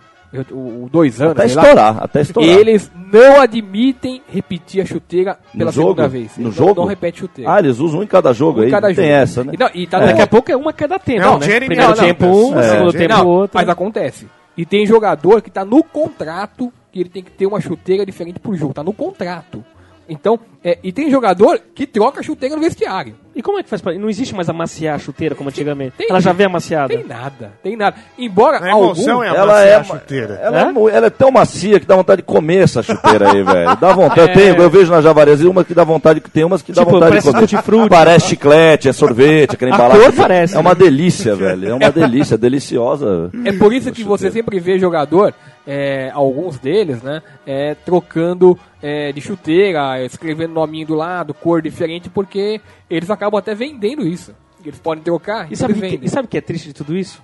[0.50, 1.62] o, o dois anos, Até sei lá.
[1.62, 2.50] estourar, até estourar.
[2.50, 5.88] Eles não admitem repetir a chuteira pela No jogo?
[5.90, 6.36] segunda vez.
[6.36, 6.80] No Eles não- jogo?
[6.80, 7.52] Não repete chuteira.
[7.52, 8.70] Ah, eles usam um em cada jogo Um em aí.
[8.70, 9.08] cada Tem jogo.
[9.08, 9.52] essa, né?
[9.54, 11.46] E, não, e tá Daqui a pouco é uma cada tempo, Não, né?
[11.46, 13.50] Jeremy Primeiro não, não, tempo um, é, segundo Jeremy- tempo Não, outro.
[13.58, 14.26] Mas acontece.
[14.56, 18.38] E tem jogador que tá no contrato que ele tem que ter uma chuteira diferente
[18.38, 18.72] por jogo.
[18.72, 19.64] Tá no contrato.
[20.08, 23.14] Então, é, e tem jogador que troca a chuteira no vestiário.
[23.34, 23.92] E como é que faz pra...
[23.94, 25.94] Não existe mais amaciar a chuteira como antigamente.
[25.98, 26.94] Tem- Ela já vem amaciada.
[26.94, 27.96] Tem nada, tem nada.
[28.18, 30.34] Embora A emoção algum, é Ela é, a chuteira.
[30.42, 30.62] ela, é?
[30.62, 30.96] É?
[30.96, 33.76] ela é tão macia que dá vontade de comer essa chuteira aí, velho.
[33.76, 34.20] Dá vontade.
[34.20, 34.24] É.
[34.24, 36.92] Eu, tenho, eu vejo na Javarezia uma que dá vontade, tem umas que dá Tipo,
[36.92, 37.40] vontade de parece comer.
[37.48, 37.88] tutti-frutti.
[37.90, 40.02] Parece chiclete, é sorvete, aquela A embalagem.
[40.04, 41.68] cor parece, É uma delícia, velho.
[41.70, 43.30] É uma delícia, deliciosa.
[43.44, 45.34] É por isso que você sempre vê jogador,
[45.66, 52.10] é, alguns deles, né, é, trocando é, de chuteira, escrevendo nominho do lado, cor diferente,
[52.10, 54.34] porque eles acabam até vendendo isso.
[54.64, 56.96] Eles podem trocar E e sabe, que, e sabe o que é triste de tudo
[56.96, 57.22] isso?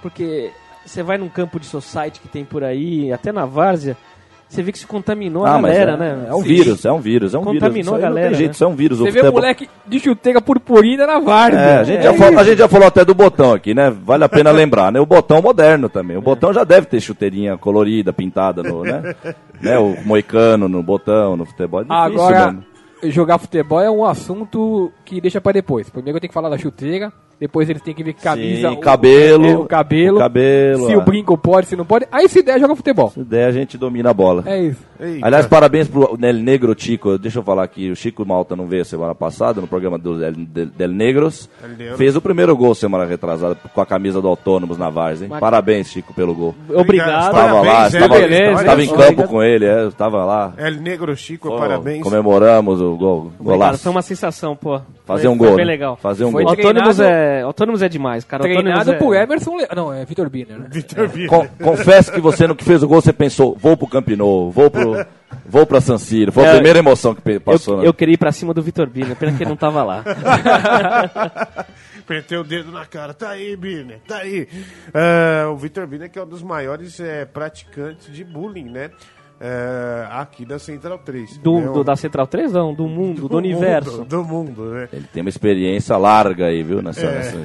[0.00, 0.50] Porque
[0.84, 3.96] você vai num campo de society que tem por aí, até na várzea,
[4.50, 6.26] você vê que se contaminou a Ah, mas galera, é, né?
[6.28, 6.48] É um Sim.
[6.48, 7.60] vírus, é um vírus, é um vírus.
[7.60, 8.52] Contaminou Isso aí a Não galera, tem jeito, né?
[8.54, 9.00] isso é um vírus.
[9.00, 11.58] O Você vê o moleque de chuteira purpurina na várzea.
[11.60, 13.90] É, a gente, É já falou, a gente já falou até do botão aqui, né?
[13.90, 14.98] Vale a pena lembrar, né?
[14.98, 16.16] O botão moderno também.
[16.16, 19.14] O botão já deve ter chuteirinha colorida, pintada no, né?
[19.62, 19.78] né?
[19.78, 21.80] O moicano no botão, no futebol.
[21.80, 22.64] É difícil Agora, mesmo.
[23.04, 25.88] jogar futebol é um assunto que deixa pra depois.
[25.88, 28.68] Primeiro eu tenho que falar da chuteira, Depois eles têm que ver que camisa.
[28.68, 30.16] Sim, o- cabelo, é, o cabelo.
[30.16, 30.98] o cabelo, Se ah.
[30.98, 32.06] o brinco pode, se não pode.
[32.12, 33.08] Aí se der, joga futebol.
[33.10, 34.42] Se der, a gente domina a bola.
[34.46, 34.90] É isso.
[35.00, 35.26] Eita.
[35.26, 37.16] Aliás, parabéns pro Del Negro Chico.
[37.16, 40.32] Deixa eu falar aqui, o Chico Malta não veio semana passada no programa do Del,
[40.34, 41.48] Del- Del Negros.
[41.78, 41.96] Del.
[41.96, 45.30] Fez o primeiro gol semana retrasada com a camisa do Autônomos na Vars, hein?
[45.40, 46.54] Parabéns, Chico, pelo gol.
[46.68, 47.28] Obrigado.
[47.34, 48.60] Estava lá, estava, é, beleza.
[48.60, 49.16] estava em Obrigado.
[49.16, 50.52] campo com ele, é, estava lá.
[50.58, 52.02] El Negro Chico, Pô, parabéns.
[52.02, 53.82] Comemoramos o gol, Obrigado, golaço.
[53.84, 54.78] foi uma sensação, pô.
[55.06, 55.48] Fazer Foi- um gol.
[55.48, 55.72] Foi bem né?
[55.72, 55.96] legal.
[55.96, 56.50] Fazer um Foi gol.
[56.52, 58.42] Autônomos Treinado- é, autônomos é demais, cara.
[58.42, 59.22] Treinado Autônomos por é...
[59.22, 59.56] Emerson.
[59.56, 59.68] Le...
[59.74, 60.66] Não, é Vitor Biner, né?
[60.70, 61.28] Vitor Vieira.
[61.28, 64.50] Con- confesso que você no que fez o gol, você pensou, vou pro Camp Nou,
[64.50, 65.06] vou pro,
[65.46, 66.32] vou pra San Siro.
[66.32, 67.74] Foi a É, primeira emoção que passou.
[67.76, 67.88] Eu, né?
[67.88, 70.04] eu queria ir pra cima do Vitor Bina, pena que ele não tava lá.
[72.00, 73.14] Apertei o dedo na cara.
[73.14, 74.48] Tá aí, Birner, tá aí.
[74.92, 78.90] Ah, o Vitor Birner, que é um dos maiores eh, praticantes de bullying, né?
[79.42, 81.38] Eh, aqui da Central 3.
[81.38, 81.66] Do, né?
[81.72, 83.98] do- da Central 3, não, do mundo, do, universo.
[83.98, 84.88] Mundo, do mundo, né?
[84.92, 86.82] Ele tem uma experiência larga aí, viu?
[86.82, 87.14] Nessa, É.
[87.14, 87.38] nessa...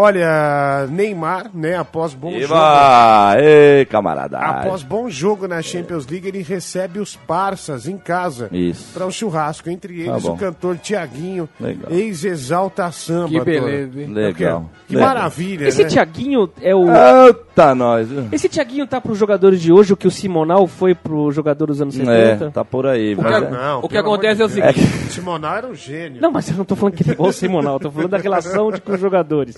[0.00, 2.44] Olha, Neymar, né, após bom jogo...
[2.54, 3.34] Eba!
[3.40, 4.38] Ei, camarada!
[4.38, 8.92] Após bom jogo na Champions League, ele recebe os parças em casa Isso.
[8.94, 9.68] para um churrasco.
[9.68, 10.34] Entre Tá eles, bom.
[10.34, 11.48] o cantor Tiaguinho,
[11.90, 13.28] ex-exalta samba.
[13.28, 14.06] Que beleza, hein?
[14.12, 14.70] Legal.
[14.86, 15.08] Que Legal.
[15.14, 15.88] maravilha, Esse né?
[15.88, 16.84] Tiaguinho é o.
[16.88, 18.08] Eita, nós?
[18.32, 21.80] Esse Tiaguinho tá pros jogadores de hoje o que o Simonal foi pro jogador dos
[21.80, 22.44] anos 70?
[22.46, 23.14] É, tá por aí.
[23.14, 24.80] O mas que- é- Não, o que acontece é o seguinte.
[24.80, 25.12] Deus.
[25.12, 26.20] Simonal era um gênio.
[26.22, 28.10] Não, mas eu não tô falando que ele é igual o Simonal, eu tô falando
[28.10, 29.56] da relação de, com os jogadores.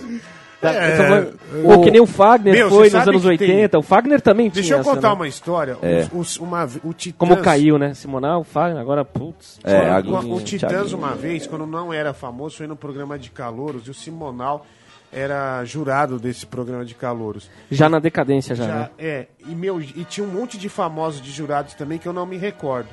[0.61, 3.49] Da- É, falando- o- Ou que nem o Fagner Meu, foi nos anos que tem-
[3.49, 3.79] 80.
[3.79, 5.13] O Fagner também Deixa tinha eu contar essa, né?
[5.15, 5.77] uma história.
[5.81, 6.07] É.
[6.13, 7.95] Os- os- uma, o Titãs, Como caiu, né?
[7.95, 9.59] Simonal, o Fagner, agora, putz.
[9.63, 10.97] É, agora- o Titãs, Thiaguinho.
[10.99, 14.63] uma vez, quando não era famoso, foi no programa de calouros e o Simonal
[15.11, 17.49] era jurado desse programa de calouros.
[17.69, 18.89] Já na decadência, já, Já, né?
[18.97, 22.25] é, e, meu, e tinha um monte de famosos de jurados também que eu não
[22.25, 22.89] me recordo.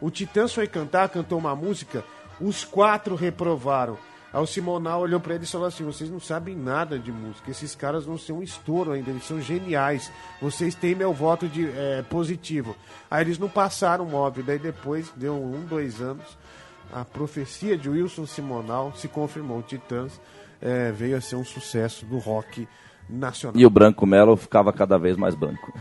[0.00, 2.04] O Titãs foi cantar, cantou uma música,
[2.40, 3.96] os quatro reprovaram.
[4.32, 7.50] Aí o Simonal olhou pra eles e falou assim: vocês não sabem nada de música,
[7.50, 10.10] esses caras não são um estouro ainda, eles são geniais.
[10.40, 12.74] Vocês têm meu voto de é, positivo.
[13.10, 16.24] Aí eles não passaram móvel, daí depois, deu um, dois anos,
[16.92, 19.58] a profecia de Wilson Simonal se confirmou.
[19.58, 20.18] O Titãs
[20.62, 22.66] é, veio a ser um sucesso do rock
[23.10, 23.60] nacional.
[23.60, 25.72] E o Branco Melo ficava cada vez mais branco.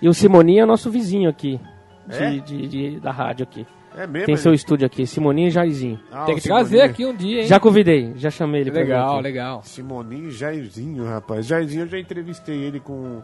[0.00, 1.58] E o Simoninho é nosso vizinho aqui,
[2.06, 2.30] de, É?
[2.38, 3.66] de- de- da rádio aqui.
[3.96, 4.26] É mesmo?
[4.26, 5.98] Tem seu estúdio aqui, Simoninho e Jairzinho.
[6.12, 7.46] Ah, Tem o que trazer aqui um dia, hein?
[7.48, 9.62] Já convidei, já chamei ele Legal, legal.
[9.64, 11.46] Simoninho e Jairzinho, rapaz.
[11.46, 13.22] Jairzinho eu já entrevistei ele com.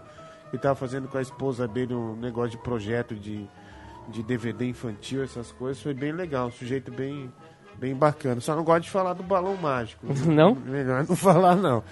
[0.52, 3.44] Ele tava fazendo com a esposa dele um negócio de projeto de,
[4.08, 5.80] de DVD infantil, essas coisas.
[5.82, 7.30] Foi bem legal, um sujeito bem,
[7.78, 8.40] bem bacana.
[8.40, 10.06] Só não gosto de falar do balão mágico.
[10.26, 10.54] Não?
[10.54, 11.82] Melhor não falar, não.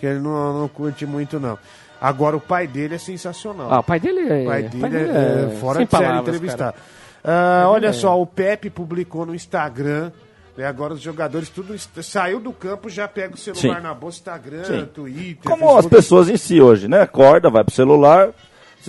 [0.00, 1.58] Que ele não, não curte muito, não.
[2.00, 3.72] Agora o pai dele é sensacional.
[3.72, 4.42] Ah, o pai dele é.
[4.42, 6.72] O pai dele é, é fora de série palavras, entrevistar.
[6.72, 6.76] cara.
[7.24, 10.12] Ah, olha só, o Pepe publicou no Instagram.
[10.56, 13.82] né, agora os jogadores tudo saiu do campo, já pega o celular Sim.
[13.82, 14.86] na bolsa, Instagram, Sim.
[14.92, 15.50] Twitter.
[15.50, 15.96] Como as Facebook.
[15.96, 17.00] pessoas em si hoje, né?
[17.00, 18.30] Acorda, vai pro celular.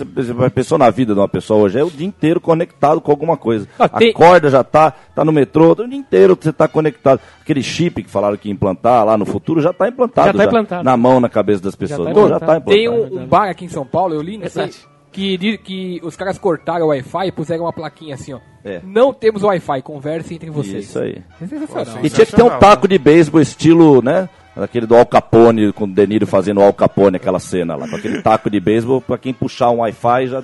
[0.04, 3.36] Você pensar na vida de uma pessoa hoje, é o dia inteiro conectado com alguma
[3.36, 3.66] coisa.
[3.78, 7.20] Ah, tem- Acorda, já tá, tá no metrô, o dia inteiro você tá conectado.
[7.40, 10.28] Aquele chip que falaram que ia implantar lá no futuro já tá implantado.
[10.28, 10.84] Já tá implantado.
[10.84, 12.00] Na mão, na cabeça das pessoas.
[12.00, 12.40] tá Já implantado.
[12.46, 12.76] tá implantado.
[12.76, 14.70] Tem um, um bar aqui em São Paulo, eu li, não sei,
[15.12, 18.38] que, que os caras cortaram o Wi-Fi e puseram uma plaquinha assim, ó.
[18.62, 18.80] É.
[18.84, 20.84] Não temos Wi-Fi, converse entre vocês.
[20.84, 21.22] Isso aí.
[21.40, 22.04] É sensacional.
[22.04, 24.28] E tinha que ter um taco de beisebol estilo, né?
[24.56, 27.86] Aquele do Al Capone, com o De Niro fazendo o Al Capone, aquela cena lá.
[27.88, 30.42] Com aquele taco de beisebol, pra quem puxar um Wi-Fi já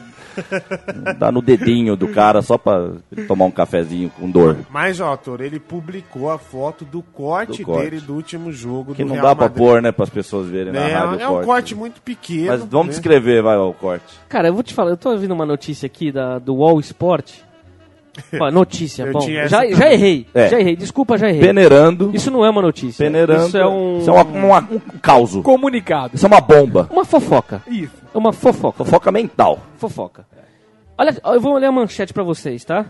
[1.18, 4.56] dá no dedinho do cara só pra ele tomar um cafezinho com dor.
[4.70, 7.90] Mas, ó, Autor, ele publicou a foto do corte, Do corte.
[7.90, 9.58] dele do último jogo Que do não Real dá pra Madrid.
[9.66, 11.46] pôr, né, pras pessoas verem na É, rádio é o um corte.
[11.46, 12.46] corte muito pequeno.
[12.48, 12.92] Mas vamos né?
[12.92, 14.04] descrever, vai, o corte.
[14.28, 17.32] Cara, eu vou te falar, eu tô ouvindo uma notícia aqui da, do Wall Sport.
[18.40, 19.18] Ó, notícia, Eu bom.
[19.20, 20.48] tinha Já, essa já errei, É.
[20.48, 21.40] já errei, desculpa, já errei.
[21.40, 23.04] Peneirando, Isso não é uma notícia.
[23.04, 23.46] peneirando.
[23.48, 25.34] Isso é um, Isso é uma, uma- um caos.
[25.36, 26.14] Comunicado.
[26.14, 26.88] Isso é uma bomba.
[26.90, 27.62] uma fofoca.
[27.66, 27.92] Isso.
[28.14, 28.84] É uma fofoca.
[28.84, 29.58] Fofoca mental.
[29.78, 30.26] Fofoca.
[30.98, 32.84] Olha, eu vou ler a manchete pra vocês, tá?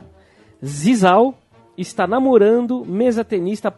[0.65, 1.35] Zizal
[1.79, 3.73] está namorando mesa tenista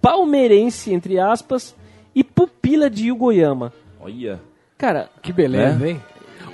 [0.00, 1.74] palmeirense, entre aspas,
[2.14, 3.72] e pupila de Yugoyama.
[4.00, 4.38] Olha.
[4.76, 5.90] Cara, Que beleza, Né?
[5.92, 6.02] hein?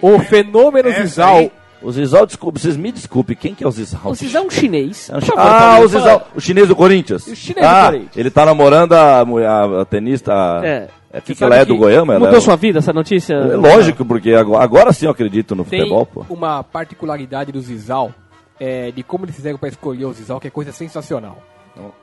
[0.01, 1.37] O fenômeno Essa Zizal.
[1.37, 4.01] aí- O Zizal, desculpe, vocês me desculpem, quem que é o Zizal?
[4.05, 5.09] o Zizal é um chinês.
[5.11, 7.27] É um chi- favor, ah, o Zizal, o chinês do Corinthians.
[7.27, 8.17] O chinês do ah, Corinthians.
[8.17, 10.33] Ele tá namorando a, mulher- a, a tenista.
[10.33, 10.89] a- É.
[11.13, 11.89] É, que, que ela é do?
[11.89, 13.35] Ela Mudou é, sua vida essa notícia?
[13.35, 16.25] é lógico, porque agora, agora sim eu acredito no Tem futebol, pô.
[16.31, 18.15] uma particularidade do Zizal,
[18.61, 21.43] é, de como eles fizeram pra escolher o Zizal, que é coisa sensacional.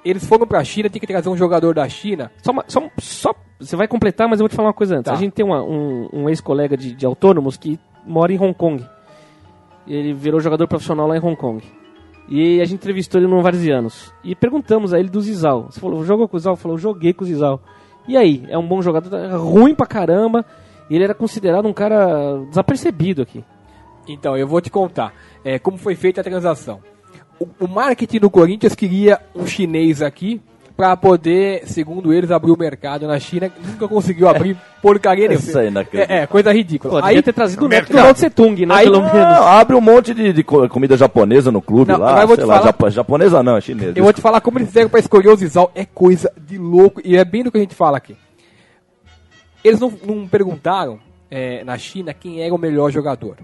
[0.03, 2.31] Eles foram pra China, tem que trazer um jogador da China.
[2.43, 5.05] Só, uma- só, só- você vai completar, mas eu vou te falar uma coisa antes.
[5.05, 5.13] Tá.
[5.13, 8.83] A gente tem uma- um, um ex-colega de, de autônomos que mora em Hong Kong.
[9.87, 11.63] Ele virou jogador profissional lá em Hong Kong.
[12.29, 14.13] E a gente entrevistou ele no Varzianos.
[14.23, 15.67] E perguntamos a ele do Zizal.
[15.69, 16.55] Você falou, jogou com o Zizal?
[16.55, 17.61] Falou, joguei com o Zizal.
[18.07, 18.45] E aí?
[18.49, 20.45] É um bom jogador, é ruim pra caramba.
[20.89, 23.43] E ele era considerado um cara desapercebido aqui.
[24.07, 26.79] Então, eu vou te contar é, como foi feita a transação.
[27.39, 30.41] O, o marketing do Corinthians queria um chinês aqui
[30.77, 33.51] para poder, segundo eles, abrir o mercado na China.
[33.65, 35.43] Nunca conseguiu abrir porcaria nenhuma.
[35.47, 35.73] Isso aí.
[35.93, 37.01] É, é, coisa ridícula.
[37.01, 38.05] Pô, aí, ter trazido o neto do mercado.
[38.05, 38.75] Mao Tse Tung, né?
[38.75, 39.37] Aí- pelo Não, menos.
[39.37, 42.53] abre um monte de, de co- comida japonesa no clube Não, lá, sei te lá,
[42.57, 43.93] falar- japa- japonesa não, é chinesa.
[43.97, 45.71] eu vou te falar como eles fizeram para escolher o Zizal.
[45.73, 47.01] É coisa de louco.
[47.03, 48.15] E é bem do que a gente fala aqui.
[49.63, 53.37] Eles não, não perguntaram é, na China quem era o melhor jogador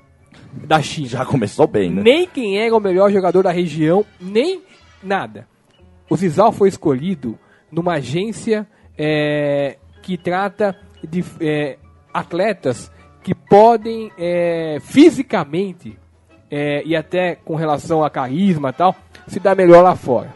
[0.53, 1.07] da China.
[1.07, 2.01] Já começou bem, né?
[2.03, 4.61] Nem quem era o melhor jogador da região, nem
[5.01, 5.47] nada.
[6.09, 7.37] O Zizal foi escolhido
[7.71, 11.77] numa agência é, que trata de é,
[12.13, 12.91] atletas
[13.23, 15.97] que podem é, fisicamente
[16.51, 18.95] é, e até com relação a carisma e tal,
[19.27, 20.33] se dar melhor lá fora.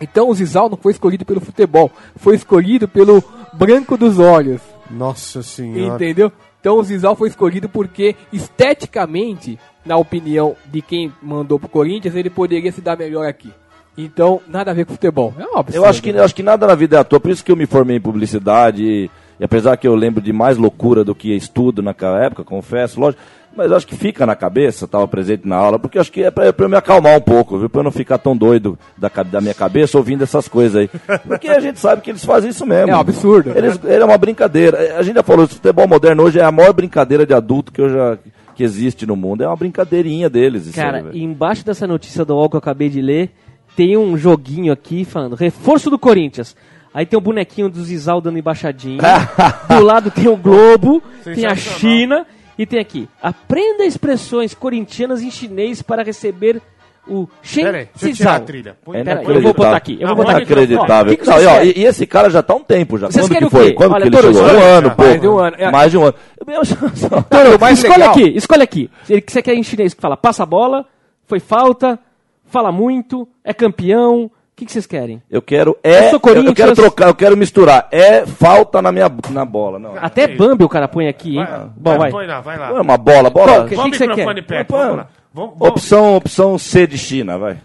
[0.00, 4.60] Então o Zizal não foi escolhido pelo futebol, foi escolhido pelo branco dos olhos.
[4.90, 5.94] Nossa senhora.
[5.94, 6.32] Entendeu?
[6.60, 12.28] Então o Zizal foi escolhido porque, esteticamente, na opinião de quem mandou pro Corinthians, ele
[12.28, 13.52] poderia se dar melhor aqui.
[13.96, 15.32] Então, nada a ver com futebol.
[15.38, 15.76] É óbvio.
[15.76, 17.50] Eu acho que, eu acho que nada na vida é à toa, por isso que
[17.50, 21.14] eu me formei em publicidade, e, e apesar que eu lembro de mais loucura do
[21.14, 23.22] que estudo naquela época, confesso, lógico,
[23.56, 26.52] mas acho que fica na cabeça, estava presente na aula, porque acho que é pra,
[26.52, 27.70] pra eu me acalmar um pouco, viu?
[27.70, 30.90] Pra eu não ficar tão doido da, da minha cabeça ouvindo essas coisas aí.
[31.26, 32.90] Porque a gente sabe que eles fazem isso mesmo.
[32.90, 33.52] É um absurdo.
[33.56, 34.98] Eles, ele é uma brincadeira.
[34.98, 37.80] A gente já falou, o futebol moderno hoje é a maior brincadeira de adulto que
[37.80, 38.18] eu já
[38.54, 39.42] que existe no mundo.
[39.42, 40.74] É uma brincadeirinha deles.
[40.74, 43.30] Cara, aí, e embaixo dessa notícia do UOL que eu acabei de ler,
[43.76, 46.56] tem um joguinho aqui falando reforço do Corinthians.
[46.94, 48.98] Aí tem o bonequinho do Zizal dando embaixadinha.
[49.68, 51.54] do lado tem o Globo, tem a.
[51.54, 52.26] China
[52.58, 53.06] e tem aqui.
[53.22, 56.62] Aprenda expressões corintianas em chinês para receber
[57.06, 58.34] o Shen Pera aí, deixa eu tirar Zizal.
[58.34, 58.76] a trilha.
[58.82, 59.98] Põe- É Pera eu vou botar aqui.
[60.00, 60.52] Eu vou botar aqui.
[60.52, 61.12] Inacreditável.
[61.12, 62.62] Ó, o que que Não, e, ó, e, e esse cara já tá há um
[62.64, 63.08] tempo já.
[63.10, 63.72] Vocês Quando querem que o foi?
[63.74, 64.50] Quando Olha, que ele Toro, chegou?
[64.50, 65.02] Um ano, pô.
[65.04, 65.56] Mais de um ano.
[65.58, 65.70] É.
[65.70, 66.14] Mais de um ano.
[67.28, 68.90] Toro, escolhe legal- aqui, escolhe aqui.
[69.08, 70.86] Ele que você quer em chinês que fala passa a bola,
[71.26, 71.98] foi falta,
[72.45, 74.25] fala muito, é campeão.
[74.25, 75.23] O que, que vocês querem?
[75.29, 75.99] Eu quero Eu é.
[76.03, 76.53] sou Eu, eu Corinthians.
[76.55, 77.87] quero trocar, eu quero misturar.
[77.91, 79.79] É falta na minha na bola.
[79.79, 79.95] Não.
[79.97, 81.45] Até Bambi o cara põe aqui, hein?
[81.45, 82.11] Vai, Bom, vai.
[82.11, 82.69] Põe lá, vai lá.
[82.69, 83.47] Não é uma bola, bola.
[83.53, 84.47] Qual que- Põe o que você microfone quer?
[84.47, 85.07] perto, Põe- vamos lá.
[85.33, 85.67] Vamos, vamos.
[85.69, 87.57] Opção, opção C de China, vai.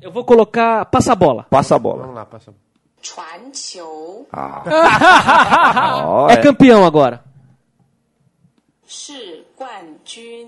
[0.00, 1.46] Eu vou colocar passa a bola.
[1.50, 2.02] Passa a bola.
[2.02, 2.52] Vamos lá, passa.
[3.02, 6.36] 传球 Ó, É é.
[6.36, 7.20] campeão agora.
[8.86, 9.12] 是
[9.56, 9.68] 冠
[10.04, 10.46] 军，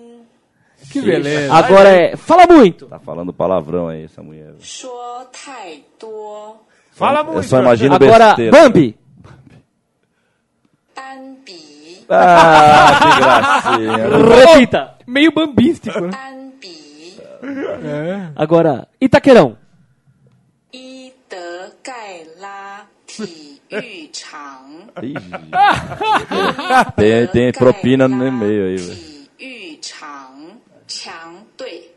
[0.91, 1.53] Que beleza.
[1.53, 2.15] Agora é.
[2.15, 2.87] Fala muito!
[2.87, 4.53] Tá falando palavrão aí, essa mulher.
[6.91, 7.39] Fala muito!
[7.39, 8.35] Eu só imagino Agora.
[8.51, 8.97] Bambi!
[10.95, 12.05] Bambi.
[12.09, 14.07] Ah, que gracinha.
[14.45, 14.95] Repita!
[14.99, 16.09] Oh, meio bambístico, né?
[16.11, 17.17] Bambi.
[17.85, 18.31] É.
[18.35, 19.57] Agora, Itaquerão.
[20.73, 21.69] Itaquerão.
[26.95, 29.09] tem, tem propina no meio aí, velho.
[31.59, 31.91] 对。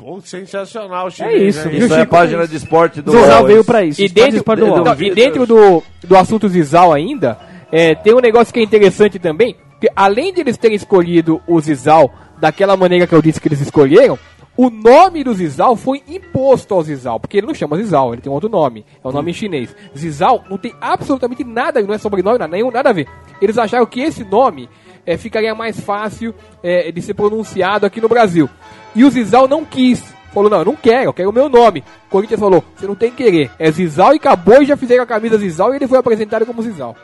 [0.00, 1.08] Gol sensacional.
[1.20, 1.68] É isso.
[1.68, 1.76] Né?
[1.76, 4.00] Isso é a página de esporte do Zizal veio pra isso.
[4.00, 7.38] E é dentro, de do, não, e dentro do, do assunto Zizal ainda,
[7.70, 11.60] é, tem um negócio que é interessante também, que além de eles terem escolhido o
[11.60, 14.18] Zizal daquela maneira que eu disse que eles escolheram,
[14.56, 18.30] o nome do Zizal foi imposto ao Zizal, porque ele não chama Zizal, ele tem
[18.30, 19.74] um outro nome, é um nome nome chinês.
[19.96, 23.08] Zizal não tem absolutamente nada, não é sobrenome, nada, nenhum, nada a ver.
[23.40, 24.68] Eles acharam que esse nome
[25.06, 28.48] é, ficaria mais fácil é, de ser pronunciado aqui no Brasil.
[28.94, 30.02] E o Zizal não quis.
[30.32, 31.84] Falou, não, eu não quero, eu quero o meu nome.
[32.06, 33.50] O Corinthians falou, você não tem que querer.
[33.58, 36.62] É Zizal e acabou e já fizeram a camisa Zizal e ele foi apresentado como
[36.62, 36.96] Zizal.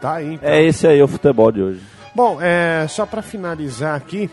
[0.00, 0.34] Tá aí.
[0.34, 0.48] então.
[0.48, 1.80] É esse aí o futebol de hoje.
[2.14, 4.30] Bom, é, só pra finalizar aqui.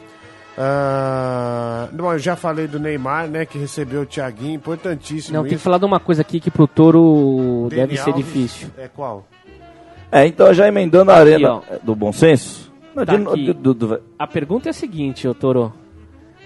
[0.58, 3.46] ah, bom, eu já falei do Neymar, né?
[3.46, 5.36] Que recebeu o Thiaguinho, importantíssimo.
[5.36, 5.63] Não, tem que isso.
[5.63, 8.70] falar de uma coisa aqui que pro Toro Dele deve ser difícil.
[8.78, 9.26] É qual?
[10.12, 12.62] É, então já emendando a arena do bom senso.
[12.96, 13.46] Não, Tá de- aqui.
[13.54, 15.74] do- do- do- A pergunta é a seguinte, ô Toro.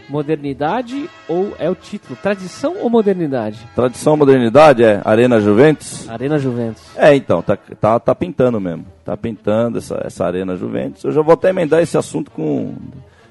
[0.10, 2.18] Modernidade ou é o título?
[2.22, 3.60] Tradição ou modernidade?
[3.76, 6.10] tradição, modernidade é Arena Juventus.
[6.10, 6.82] Arena Juventus.
[6.96, 8.86] É, então, tá, tá, tá pintando mesmo.
[9.04, 11.04] Tá pintando essa, essa Arena Juventus.
[11.04, 12.74] Eu já vou até emendar esse assunto com.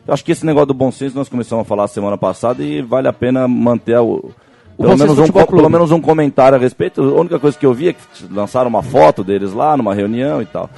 [0.07, 2.83] Eu acho que esse negócio do bom senso nós começamos a falar semana passada e
[2.83, 4.31] vale a pena manter o.
[4.79, 5.47] O Pelo menos, um, Clube.
[5.47, 7.01] pelo menos um comentário a respeito.
[7.03, 8.01] A única coisa que eu vi é que
[8.31, 10.69] lançaram uma foto deles lá numa reunião e tal.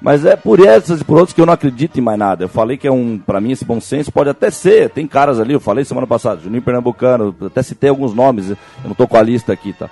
[0.00, 2.44] Mas é por essas e por outras que eu não acredito em mais nada.
[2.44, 4.90] Eu falei que é um, pra mim, esse bom senso pode até ser.
[4.90, 8.94] Tem caras ali, eu falei semana passada, Juninho Pernambucano, até citei alguns nomes, eu não
[8.94, 9.90] tô com a lista aqui, tá?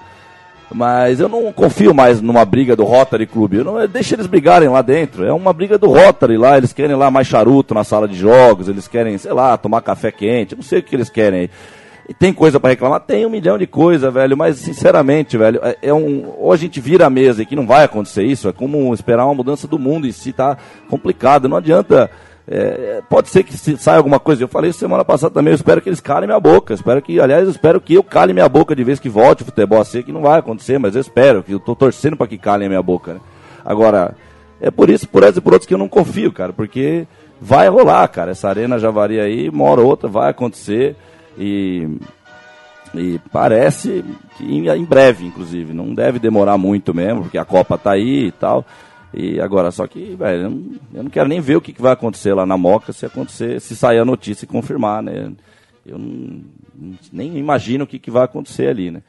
[0.73, 3.59] Mas eu não confio mais numa briga do Rotary Clube.
[3.93, 5.25] Deixa eles brigarem lá dentro.
[5.25, 6.57] É uma briga do Rotary lá.
[6.57, 8.69] Eles querem lá mais charuto na sala de jogos.
[8.69, 10.57] Eles querem, sei lá, tomar café quente.
[10.57, 11.51] Não sei o que eles querem aí.
[12.15, 13.01] Tem coisa para reclamar?
[13.01, 16.33] Tem um milhão de coisas, velho, mas sinceramente, velho, é, é um.
[16.39, 19.25] Ou a gente vira a mesa e que não vai acontecer isso, é como esperar
[19.25, 20.57] uma mudança do mundo em si, tá
[20.89, 21.49] complicado.
[21.49, 22.09] Não adianta.
[22.49, 24.45] é, pode ser que saia alguma coisa.
[24.45, 25.51] Eu falei isso semana passada também.
[25.51, 26.75] Eu espero que eles calem minha boca.
[26.75, 29.47] Espero que, aliás, eu espero que eu cale minha boca de vez que volte o
[29.47, 32.29] futebol a ser, que não vai acontecer, mas eu espero, que eu tô torcendo para
[32.29, 33.15] que calem a minha boca.
[33.15, 33.21] Né?
[33.65, 34.15] Agora,
[34.61, 37.05] é por isso, por essa e por outros que eu não confio, cara, porque
[37.41, 38.31] vai rolar, cara.
[38.31, 40.95] Essa arena Javari aí, ou outra vai acontecer.
[41.39, 41.89] E,
[42.95, 44.05] e parece
[44.37, 45.73] que em, breve, inclusive.
[45.73, 48.65] Não deve demorar muito mesmo, porque a Copa tá aí e tal.
[49.13, 50.65] E agora, só que, velho, eu não,
[50.95, 53.61] eu não quero nem ver o que, que vai acontecer lá na Moca se acontecer,
[53.61, 55.33] se sair a notícia e confirmar, né?
[55.85, 56.43] Eu não,
[57.13, 59.03] nem imagino o que, que vai acontecer ali, né?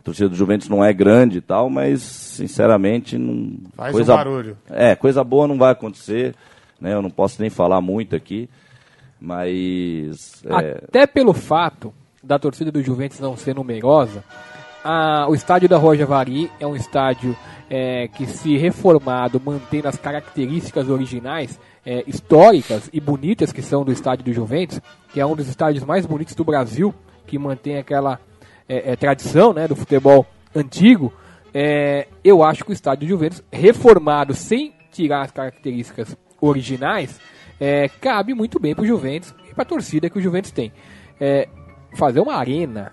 [0.00, 3.52] A torcida do Juventus não é grande e tal, mas, sinceramente, não.
[3.76, 4.58] Faz coisa, um barulho.
[4.68, 6.34] É, coisa boa não vai acontecer,
[6.80, 6.92] né?
[6.92, 8.48] Eu não posso nem falar muito aqui,
[9.20, 10.42] mas.
[10.46, 11.92] é, Até pelo fato
[12.22, 14.24] da torcida do Juventus não ser numerosa,
[14.82, 17.36] a- o estádio da Rua Javari é um estádio
[17.70, 23.90] é, que, se reformado, mantendo as características originais, é, históricas e bonitas que são do
[23.92, 24.80] estádio do Juventus,
[25.12, 26.94] que é um dos estádios mais bonitos do Brasil,
[27.26, 28.20] que mantém aquela
[28.68, 31.12] é, é, tradição né, do futebol antigo.
[31.54, 37.18] é, eu acho que o estádio do Juventus, reformado sem tirar as características originais,
[37.60, 40.72] é, cabe muito bem para o Juventus e para a torcida que o Juventus tem.
[41.20, 41.48] É,
[41.94, 42.92] fazer uma arena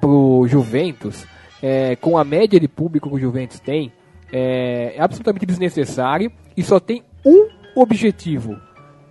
[0.00, 1.24] pro Juventus,
[1.62, 3.92] é, com a média de público que o Juventus tem,
[4.32, 8.56] é, é absolutamente desnecessário e só tem um objetivo: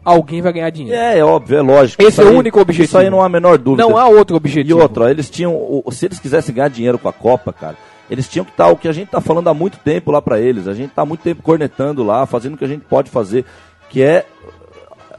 [0.03, 0.99] alguém vai ganhar dinheiro.
[0.99, 2.03] É, é óbvio, é lógico.
[2.03, 2.85] Esse é o único objetivo.
[2.85, 3.83] Isso aí não há a menor dúvida.
[3.87, 4.79] Não há outro E objetivo.
[4.81, 5.83] outra, eles tinham.
[5.91, 7.77] Se eles quisessem ganhar dinheiro com a Copa, cara,
[8.09, 10.39] eles tinham que estar o que a gente tá falando há muito tempo lá pra
[10.39, 10.67] eles.
[10.67, 13.45] A gente tá há muito tempo cornetando lá, fazendo o que a gente pode fazer,
[13.89, 14.25] que é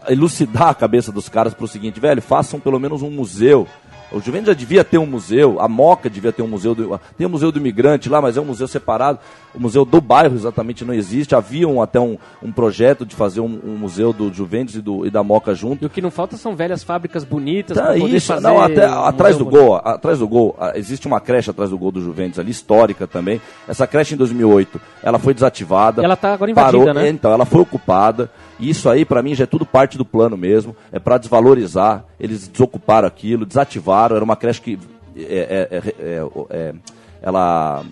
[0.08, 3.66] elucidar a cabeça dos caras pro seguinte, velho, façam pelo menos um museu.
[4.12, 7.26] O Juventus já devia ter um museu, a Moca devia ter um museu, do, tem
[7.26, 9.18] o museu do imigrante lá, mas é um museu separado.
[9.54, 11.34] O museu do bairro exatamente não existe.
[11.34, 15.06] Havia um, até um, um projeto de fazer um, um museu do Juventus e, do,
[15.06, 15.82] e da Moca junto.
[15.82, 19.46] E o que não falta são velhas fábricas bonitas Tá, isso, não, até atrás do
[19.46, 23.40] gol, atrás do gol, existe uma creche atrás do gol do Juventus ali, histórica também.
[23.66, 26.04] Essa creche em 2008, ela foi desativada.
[26.04, 27.08] Ela tá agora invadida, parou, né?
[27.08, 28.30] Então, ela foi ocupada.
[28.58, 30.76] E isso aí, pra mim, já é tudo parte do plano mesmo.
[30.90, 32.04] É pra desvalorizar.
[32.18, 34.16] Eles desocuparam aquilo, desativaram.
[34.16, 34.78] Era uma creche que
[35.16, 36.74] é, é, é, é, é,
[37.20, 37.84] ela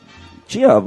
[0.47, 0.83] tinha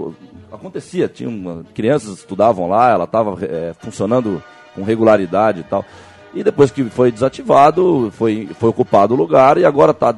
[0.52, 3.38] acontecia, tinha uma, crianças estudavam lá, ela estava
[3.80, 4.42] funcionando
[4.76, 5.84] com regularidade e tal.
[6.34, 10.16] E depois que foi desativado, foi, foi ocupado o lugar e agora tá,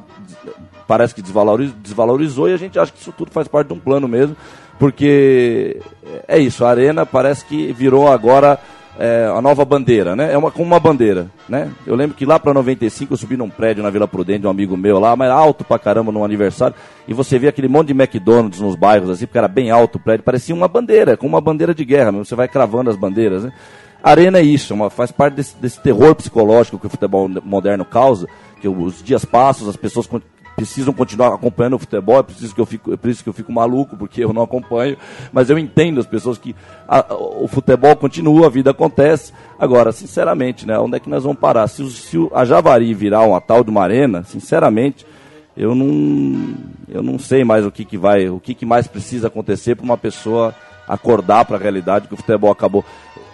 [0.87, 4.07] parece que desvalorizou e a gente acha que isso tudo faz parte de um plano
[4.07, 4.35] mesmo,
[4.79, 5.81] porque
[6.27, 8.59] é isso, a arena parece que virou agora
[8.97, 10.31] é, a nova bandeira, né?
[10.33, 11.71] É uma, como uma bandeira, né?
[11.85, 14.49] Eu lembro que lá para 95 eu subi num prédio na Vila Prudente de um
[14.49, 16.75] amigo meu lá, mas alto pra caramba num aniversário,
[17.07, 19.99] e você via aquele monte de McDonald's nos bairros assim, porque era bem alto o
[19.99, 22.25] prédio, parecia uma bandeira, como uma bandeira de guerra, mesmo.
[22.25, 23.51] você vai cravando as bandeiras, né?
[24.01, 28.27] Arena é isso, uma, faz parte desse, desse terror psicológico que o futebol moderno causa,
[28.61, 30.07] que os dias passam, as pessoas
[30.55, 33.33] precisam continuar acompanhando o futebol, é preciso que eu fico, é por isso que eu
[33.33, 34.95] fico maluco, porque eu não acompanho,
[35.33, 36.55] mas eu entendo as pessoas que
[36.87, 39.33] a- o futebol continua, a vida acontece.
[39.59, 41.67] Agora, sinceramente, né, onde é que nós vamos parar?
[41.67, 45.05] Se, se a Javari virar uma tal de uma arena, sinceramente,
[45.57, 46.53] eu não,
[46.89, 49.85] eu não sei mais o que, que vai, o que, que mais precisa acontecer para
[49.85, 50.53] uma pessoa
[50.87, 52.83] acordar para a realidade que o futebol acabou.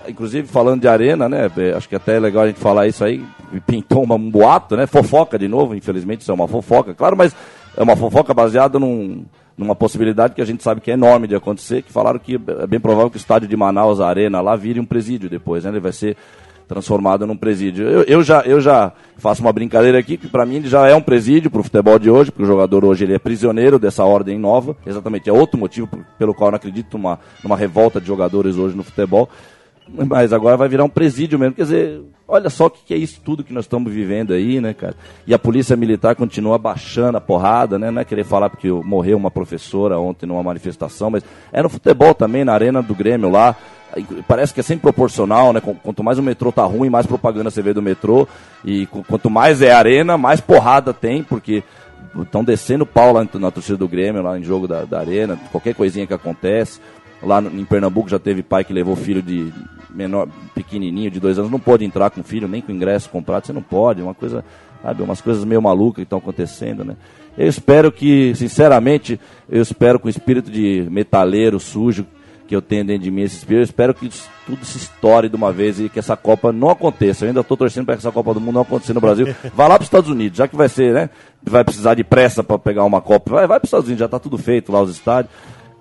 [0.07, 1.49] Inclusive, falando de arena, né?
[1.57, 3.23] é, Acho que até é legal a gente falar isso aí.
[3.67, 4.85] Pintou uma- um boato, né?
[4.87, 7.35] Fofoca de novo, infelizmente, isso é uma fofoca, claro, mas
[7.77, 9.25] é uma fofoca baseada num,
[9.57, 12.67] numa possibilidade que a gente sabe que é enorme de acontecer, que falaram que é
[12.67, 15.69] bem provável que o estádio de Manaus, a arena lá, vire um presídio depois, né?
[15.71, 16.15] Ele vai ser
[16.67, 17.85] transformado num presídio.
[17.85, 20.95] Eu, eu já, eu já faço uma brincadeira aqui, que para mim ele já é
[20.95, 24.05] um presídio para o futebol de hoje, porque o jogador hoje ele é prisioneiro dessa
[24.05, 24.73] ordem nova.
[24.85, 28.73] Exatamente, é outro motivo pelo qual eu não acredito numa, numa revolta de jogadores hoje
[28.75, 29.27] no futebol.
[29.93, 31.55] Mas agora vai virar um presídio mesmo.
[31.55, 34.61] Quer dizer, olha só o que, que é isso tudo que nós estamos vivendo aí,
[34.61, 34.95] né, cara?
[35.27, 37.91] E a polícia militar continua baixando a porrada, né?
[37.91, 42.13] Não é querer falar porque morreu uma professora ontem numa manifestação, mas é no futebol
[42.13, 43.55] também, na arena do Grêmio lá.
[44.27, 45.59] Parece que é sempre proporcional, né?
[45.59, 48.25] Qu- Quanto mais o metrô tá ruim, mais propaganda você vê do metrô.
[48.63, 51.61] E qu- quanto mais é arena, mais porrada tem, porque
[52.21, 55.75] estão descendo pau lá na torcida do Grêmio, lá em jogo da, da arena, qualquer
[55.75, 56.79] coisinha que acontece.
[57.23, 59.53] Lá no- em Pernambuco já teve pai que levou filho de
[59.89, 63.53] menor, pequenininho, de dois anos, não pode entrar com filho, nem com ingresso comprado, você
[63.53, 64.43] não pode, uma coisa,
[64.81, 66.95] sabe, umas coisas meio malucas que estão acontecendo, né?
[67.37, 69.19] Eu espero que, sinceramente,
[69.49, 72.05] eu espero com o espírito de metaleiro sujo,
[72.47, 73.59] que eu tenho dentro de mim esse espírito.
[73.61, 74.09] Eu espero que
[74.45, 77.23] tudo se estoure de uma vez e que essa Copa não aconteça.
[77.23, 79.33] Eu ainda estou torcendo para que essa Copa do Mundo não aconteça no Brasil.
[79.55, 81.09] Vá lá para os Estados Unidos, já que vai ser, né?
[81.41, 83.31] Vai precisar de pressa para pegar uma Copa.
[83.31, 85.33] Vai, vai para os Estados Unidos, já está tudo feito lá os estádios.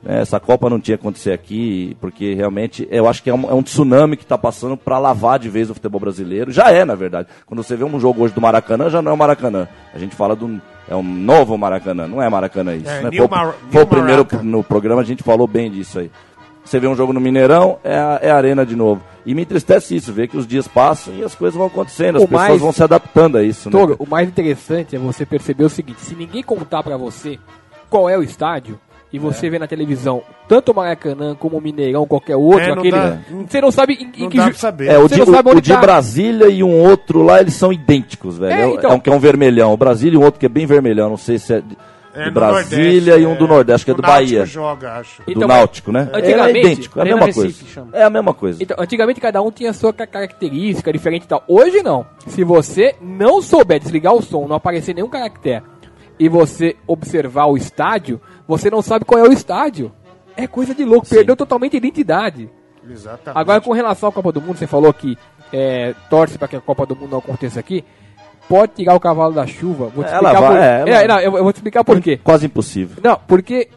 [0.06, 3.50] É, Essa Copa não tinha que acontecer aqui, porque realmente eu acho que é um,
[3.50, 6.50] é um tsunami que está passando para lavar de vez o futebol brasileiro.
[6.50, 7.28] Já é, na verdade.
[7.46, 9.68] Quando você vê um jogo hoje do Maracanã, já não é o Maracanã.
[9.94, 10.60] A gente fala do.
[10.88, 12.88] É um novo Maracanã, não é Maracanã isso.
[12.90, 13.10] É, né?
[13.16, 16.10] Foi, o- Mar- foi o primeiro no programa, a gente falou bem disso aí.
[16.64, 19.02] Você vê um jogo no Mineirão, é a, é a arena de novo.
[19.26, 22.22] E me entristece isso, ver que os dias passam e as coisas vão acontecendo, as
[22.22, 23.68] O pessoas mais- vão se adaptando a isso.
[23.70, 23.78] né?
[23.78, 27.38] Toro, o mais interessante é você perceber o seguinte: se ninguém contar pra você
[27.88, 28.78] qual é o estádio
[29.12, 32.78] e você vê na televisão tanto o Maracanã como o Mineirão, qualquer outro, É, não
[32.78, 34.86] aquele, dá- você não sabe em, em Não que dá ju- pra saber.
[34.88, 35.80] É, o Você de, não sabe o- onde o de tá.
[35.80, 38.52] Brasília e um outro lá, eles são idênticos, velho.
[38.52, 38.90] É, É, então.
[38.90, 39.72] é um que é um vermelhão.
[39.72, 41.08] O Brasília e um outro que é bem vermelhão.
[41.10, 41.76] Não sei se é de,
[42.14, 44.46] É, de Brasília Nordeste, e um do Nordeste, acho que é o do Náutico Bahia.
[44.46, 45.22] joga, acho.
[45.22, 46.08] Do Então, Náutico, né?
[46.12, 47.64] antigamente- é idêntico, é a mesma Recife, coisa.
[47.72, 47.88] chama.
[47.92, 48.62] É a mesma coisa.
[48.62, 51.44] Então, antigamente cada um tinha sua ca- característica diferente e tal.
[51.46, 52.04] Hoje não.
[52.26, 55.62] Se você não souber desligar o som, não aparecer nenhum caractere
[56.18, 58.20] e você observar o estádio,
[58.50, 59.92] você não sabe qual é o estádio.
[60.36, 61.16] É coisa de louco, Sim.
[61.16, 62.50] perdeu totalmente a identidade.
[62.88, 63.38] Exatamente.
[63.38, 65.16] Agora, com relação à Copa do Mundo, você falou que
[65.52, 67.84] é, torce para que a Copa do Mundo não aconteça aqui.
[68.48, 69.86] Pode tirar o cavalo da chuva.
[69.88, 70.88] Vou te Ela explicar vai, por...
[70.90, 72.18] é, É, não, eu, eu vou te explicar por quê.
[72.22, 72.96] Quase impossível.
[73.02, 73.68] Não, porque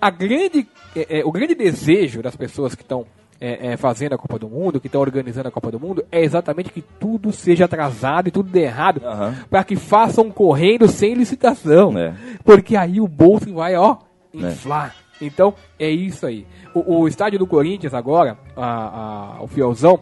[0.00, 3.06] a grande, é, é, o grande desejo das pessoas que estão
[3.44, 6.22] é, é, fazendo a Copa do Mundo, que estão organizando a Copa do Mundo, é
[6.22, 9.34] exatamente que tudo seja atrasado e tudo dê errado, Aham.
[9.50, 11.98] para que façam correndo sem licitação.
[11.98, 12.14] É.
[12.44, 13.96] Porque aí o bolso vai, ó,
[14.32, 14.94] inflar.
[15.20, 16.46] Então, é isso aí.
[16.74, 19.98] O, o estádio do Corinthians agora, a, a- o Fielzão,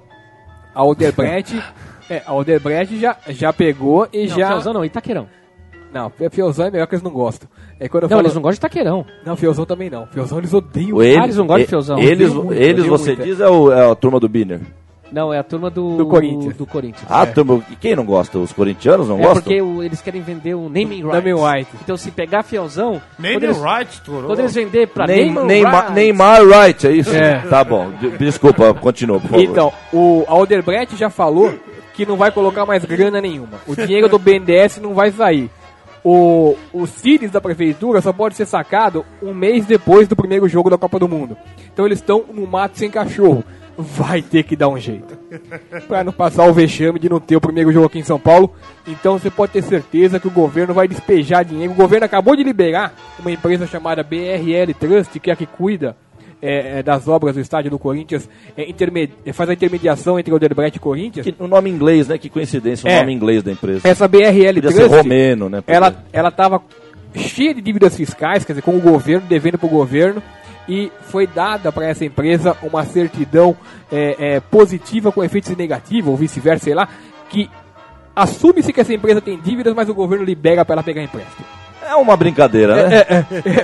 [0.74, 1.62] a Odebrecht,
[2.11, 4.47] é, a Odebrecht já, já pegou e Não, já...
[4.49, 5.28] Fielzão não, Itaquerão.
[5.93, 7.49] Não, Fielzão é melhor que eles não gostam.
[7.78, 9.05] É quando eu Não, falo- eles não gostam de Itaquerão.
[9.26, 10.07] não, Fielzão também não.
[10.07, 10.97] Fielzão eles odeiam.
[10.99, 11.99] O ele- eles não gostam de Fielzão.
[11.99, 13.24] Eles, muito, eles você muito, é.
[13.24, 14.61] diz, é, o- é a turma do Biner.
[15.12, 16.55] Não, é a turma do, Do Corinthians.
[16.55, 17.05] Do Corinthians.
[17.11, 18.38] Ah, turma, e quem não gosta?
[18.38, 19.43] Os corintianos não É gostam?
[19.43, 21.12] porque o- eles querem vender o naming rights.
[21.24, 21.74] Naming rights.
[21.82, 24.26] Então se pegar Fielzão, quando no eles, right, Toro.
[24.28, 27.12] quando eles vender pra Neymar, Neymar, rights, Neymar Wright, é isso?
[27.16, 27.38] É.
[27.51, 29.43] Tá bom, de- desculpa, continua, por favor.
[29.43, 31.53] Então, o a Odebrecht já falou
[31.93, 33.59] que não vai colocar mais grana nenhuma.
[33.66, 35.51] O dinheiro do BNDES não vai sair.
[36.03, 40.70] O, o CIRES da prefeitura só pode ser sacado um mês depois do primeiro jogo
[40.70, 41.36] da Copa do Mundo.
[41.72, 43.44] Então eles estão no mato sem cachorro.
[43.76, 45.18] Vai ter que dar um jeito.
[45.88, 48.55] Pra não passar o vexame de não ter o primeiro jogo aqui em São Paulo.
[48.86, 51.72] Então você pode ter certeza que o governo vai despejar dinheiro.
[51.72, 55.96] O governo acabou de liberar uma empresa chamada BRL Trust, que é a que cuida
[56.43, 58.68] é, é, das obras do estádio do Corinthians, é,
[59.26, 61.26] é, faz a intermediação entre o Odebrecht e Corinthians.
[61.26, 62.16] Que- O nome inglês, né?
[62.18, 63.01] Que coincidência, o É.
[63.01, 63.86] nome inglês da empresa.
[63.88, 65.62] Essa BRL Trust, ser romeno, né?
[65.66, 66.62] ela, ela tava
[67.14, 70.22] cheia de dívidas fiscais, quer dizer, com o governo, devendo para o governo,
[70.68, 73.57] e foi dada para essa empresa uma certidão
[73.91, 76.88] é, é, positiva com efeitos negativos, ou vice-versa, sei lá,
[77.28, 77.51] que
[78.14, 81.45] assume-se que essa empresa tem dívidas, mas o governo libera para ela pegar empréstimo.
[81.91, 82.97] É uma brincadeira, né?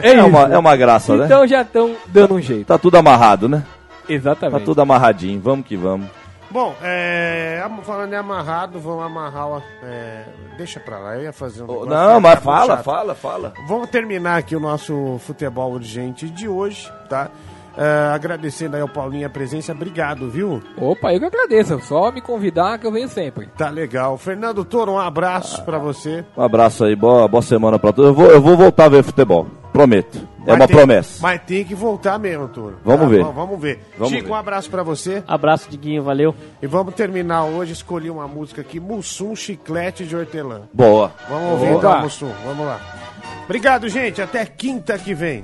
[0.03, 0.53] É, É, uma, isso.
[0.55, 1.25] é uma graça, né?
[1.27, 2.67] Então já estão dando um jeito.
[2.67, 3.63] Tá tudo amarrado, né?
[4.07, 4.65] Tá Exatamente.
[4.65, 5.41] tudo amarradinho.
[5.41, 6.09] Vamos que vamos.
[6.51, 9.49] Bom, é, falando em amarrado, vamos amarrar.
[9.49, 10.23] o- É,
[10.57, 11.67] deixa pra lá, eu ia fazer um.
[11.67, 12.85] negócio, Não, mas ficar fala, chato.
[12.85, 13.53] fala, fala.
[13.69, 17.29] Vamos terminar aqui o nosso futebol urgente de hoje, tá?
[17.77, 20.63] É, agradecendo aí ao Paulinho a presença, obrigado, viu?
[20.79, 21.79] Opa, eu que agradeço.
[21.81, 23.49] Só me convidar que eu venho sempre.
[23.57, 24.17] Tá legal.
[24.17, 26.25] Fernando Toro, um abraço pra você.
[26.37, 28.09] Um abraço aí, boa, boa semana pra todos.
[28.11, 29.47] Eu vou, eu vou voltar a ver futebol.
[29.73, 30.17] Prometo.
[30.47, 31.19] É Mas uma tem- promessa.
[31.21, 32.77] Mas tem que voltar mesmo, Toro.
[32.83, 33.21] Vamos ver.
[33.21, 33.81] Vamos, vamos ver.
[33.99, 34.33] Vamos Chico, ver.
[34.33, 35.23] um abraço pra você.
[35.29, 36.35] Abraço, Diguinho, valeu.
[36.63, 40.63] E vamos terminar hoje, escolhi uma música aqui, Mussum Chiclete de Hortelã.
[40.73, 41.13] Boa.
[41.29, 41.79] Vamos ouvir Opa.
[41.79, 42.31] então, Mussum.
[42.47, 42.81] Vamos lá.
[43.45, 44.23] Obrigado, gente.
[44.23, 45.43] Até quinta que vem.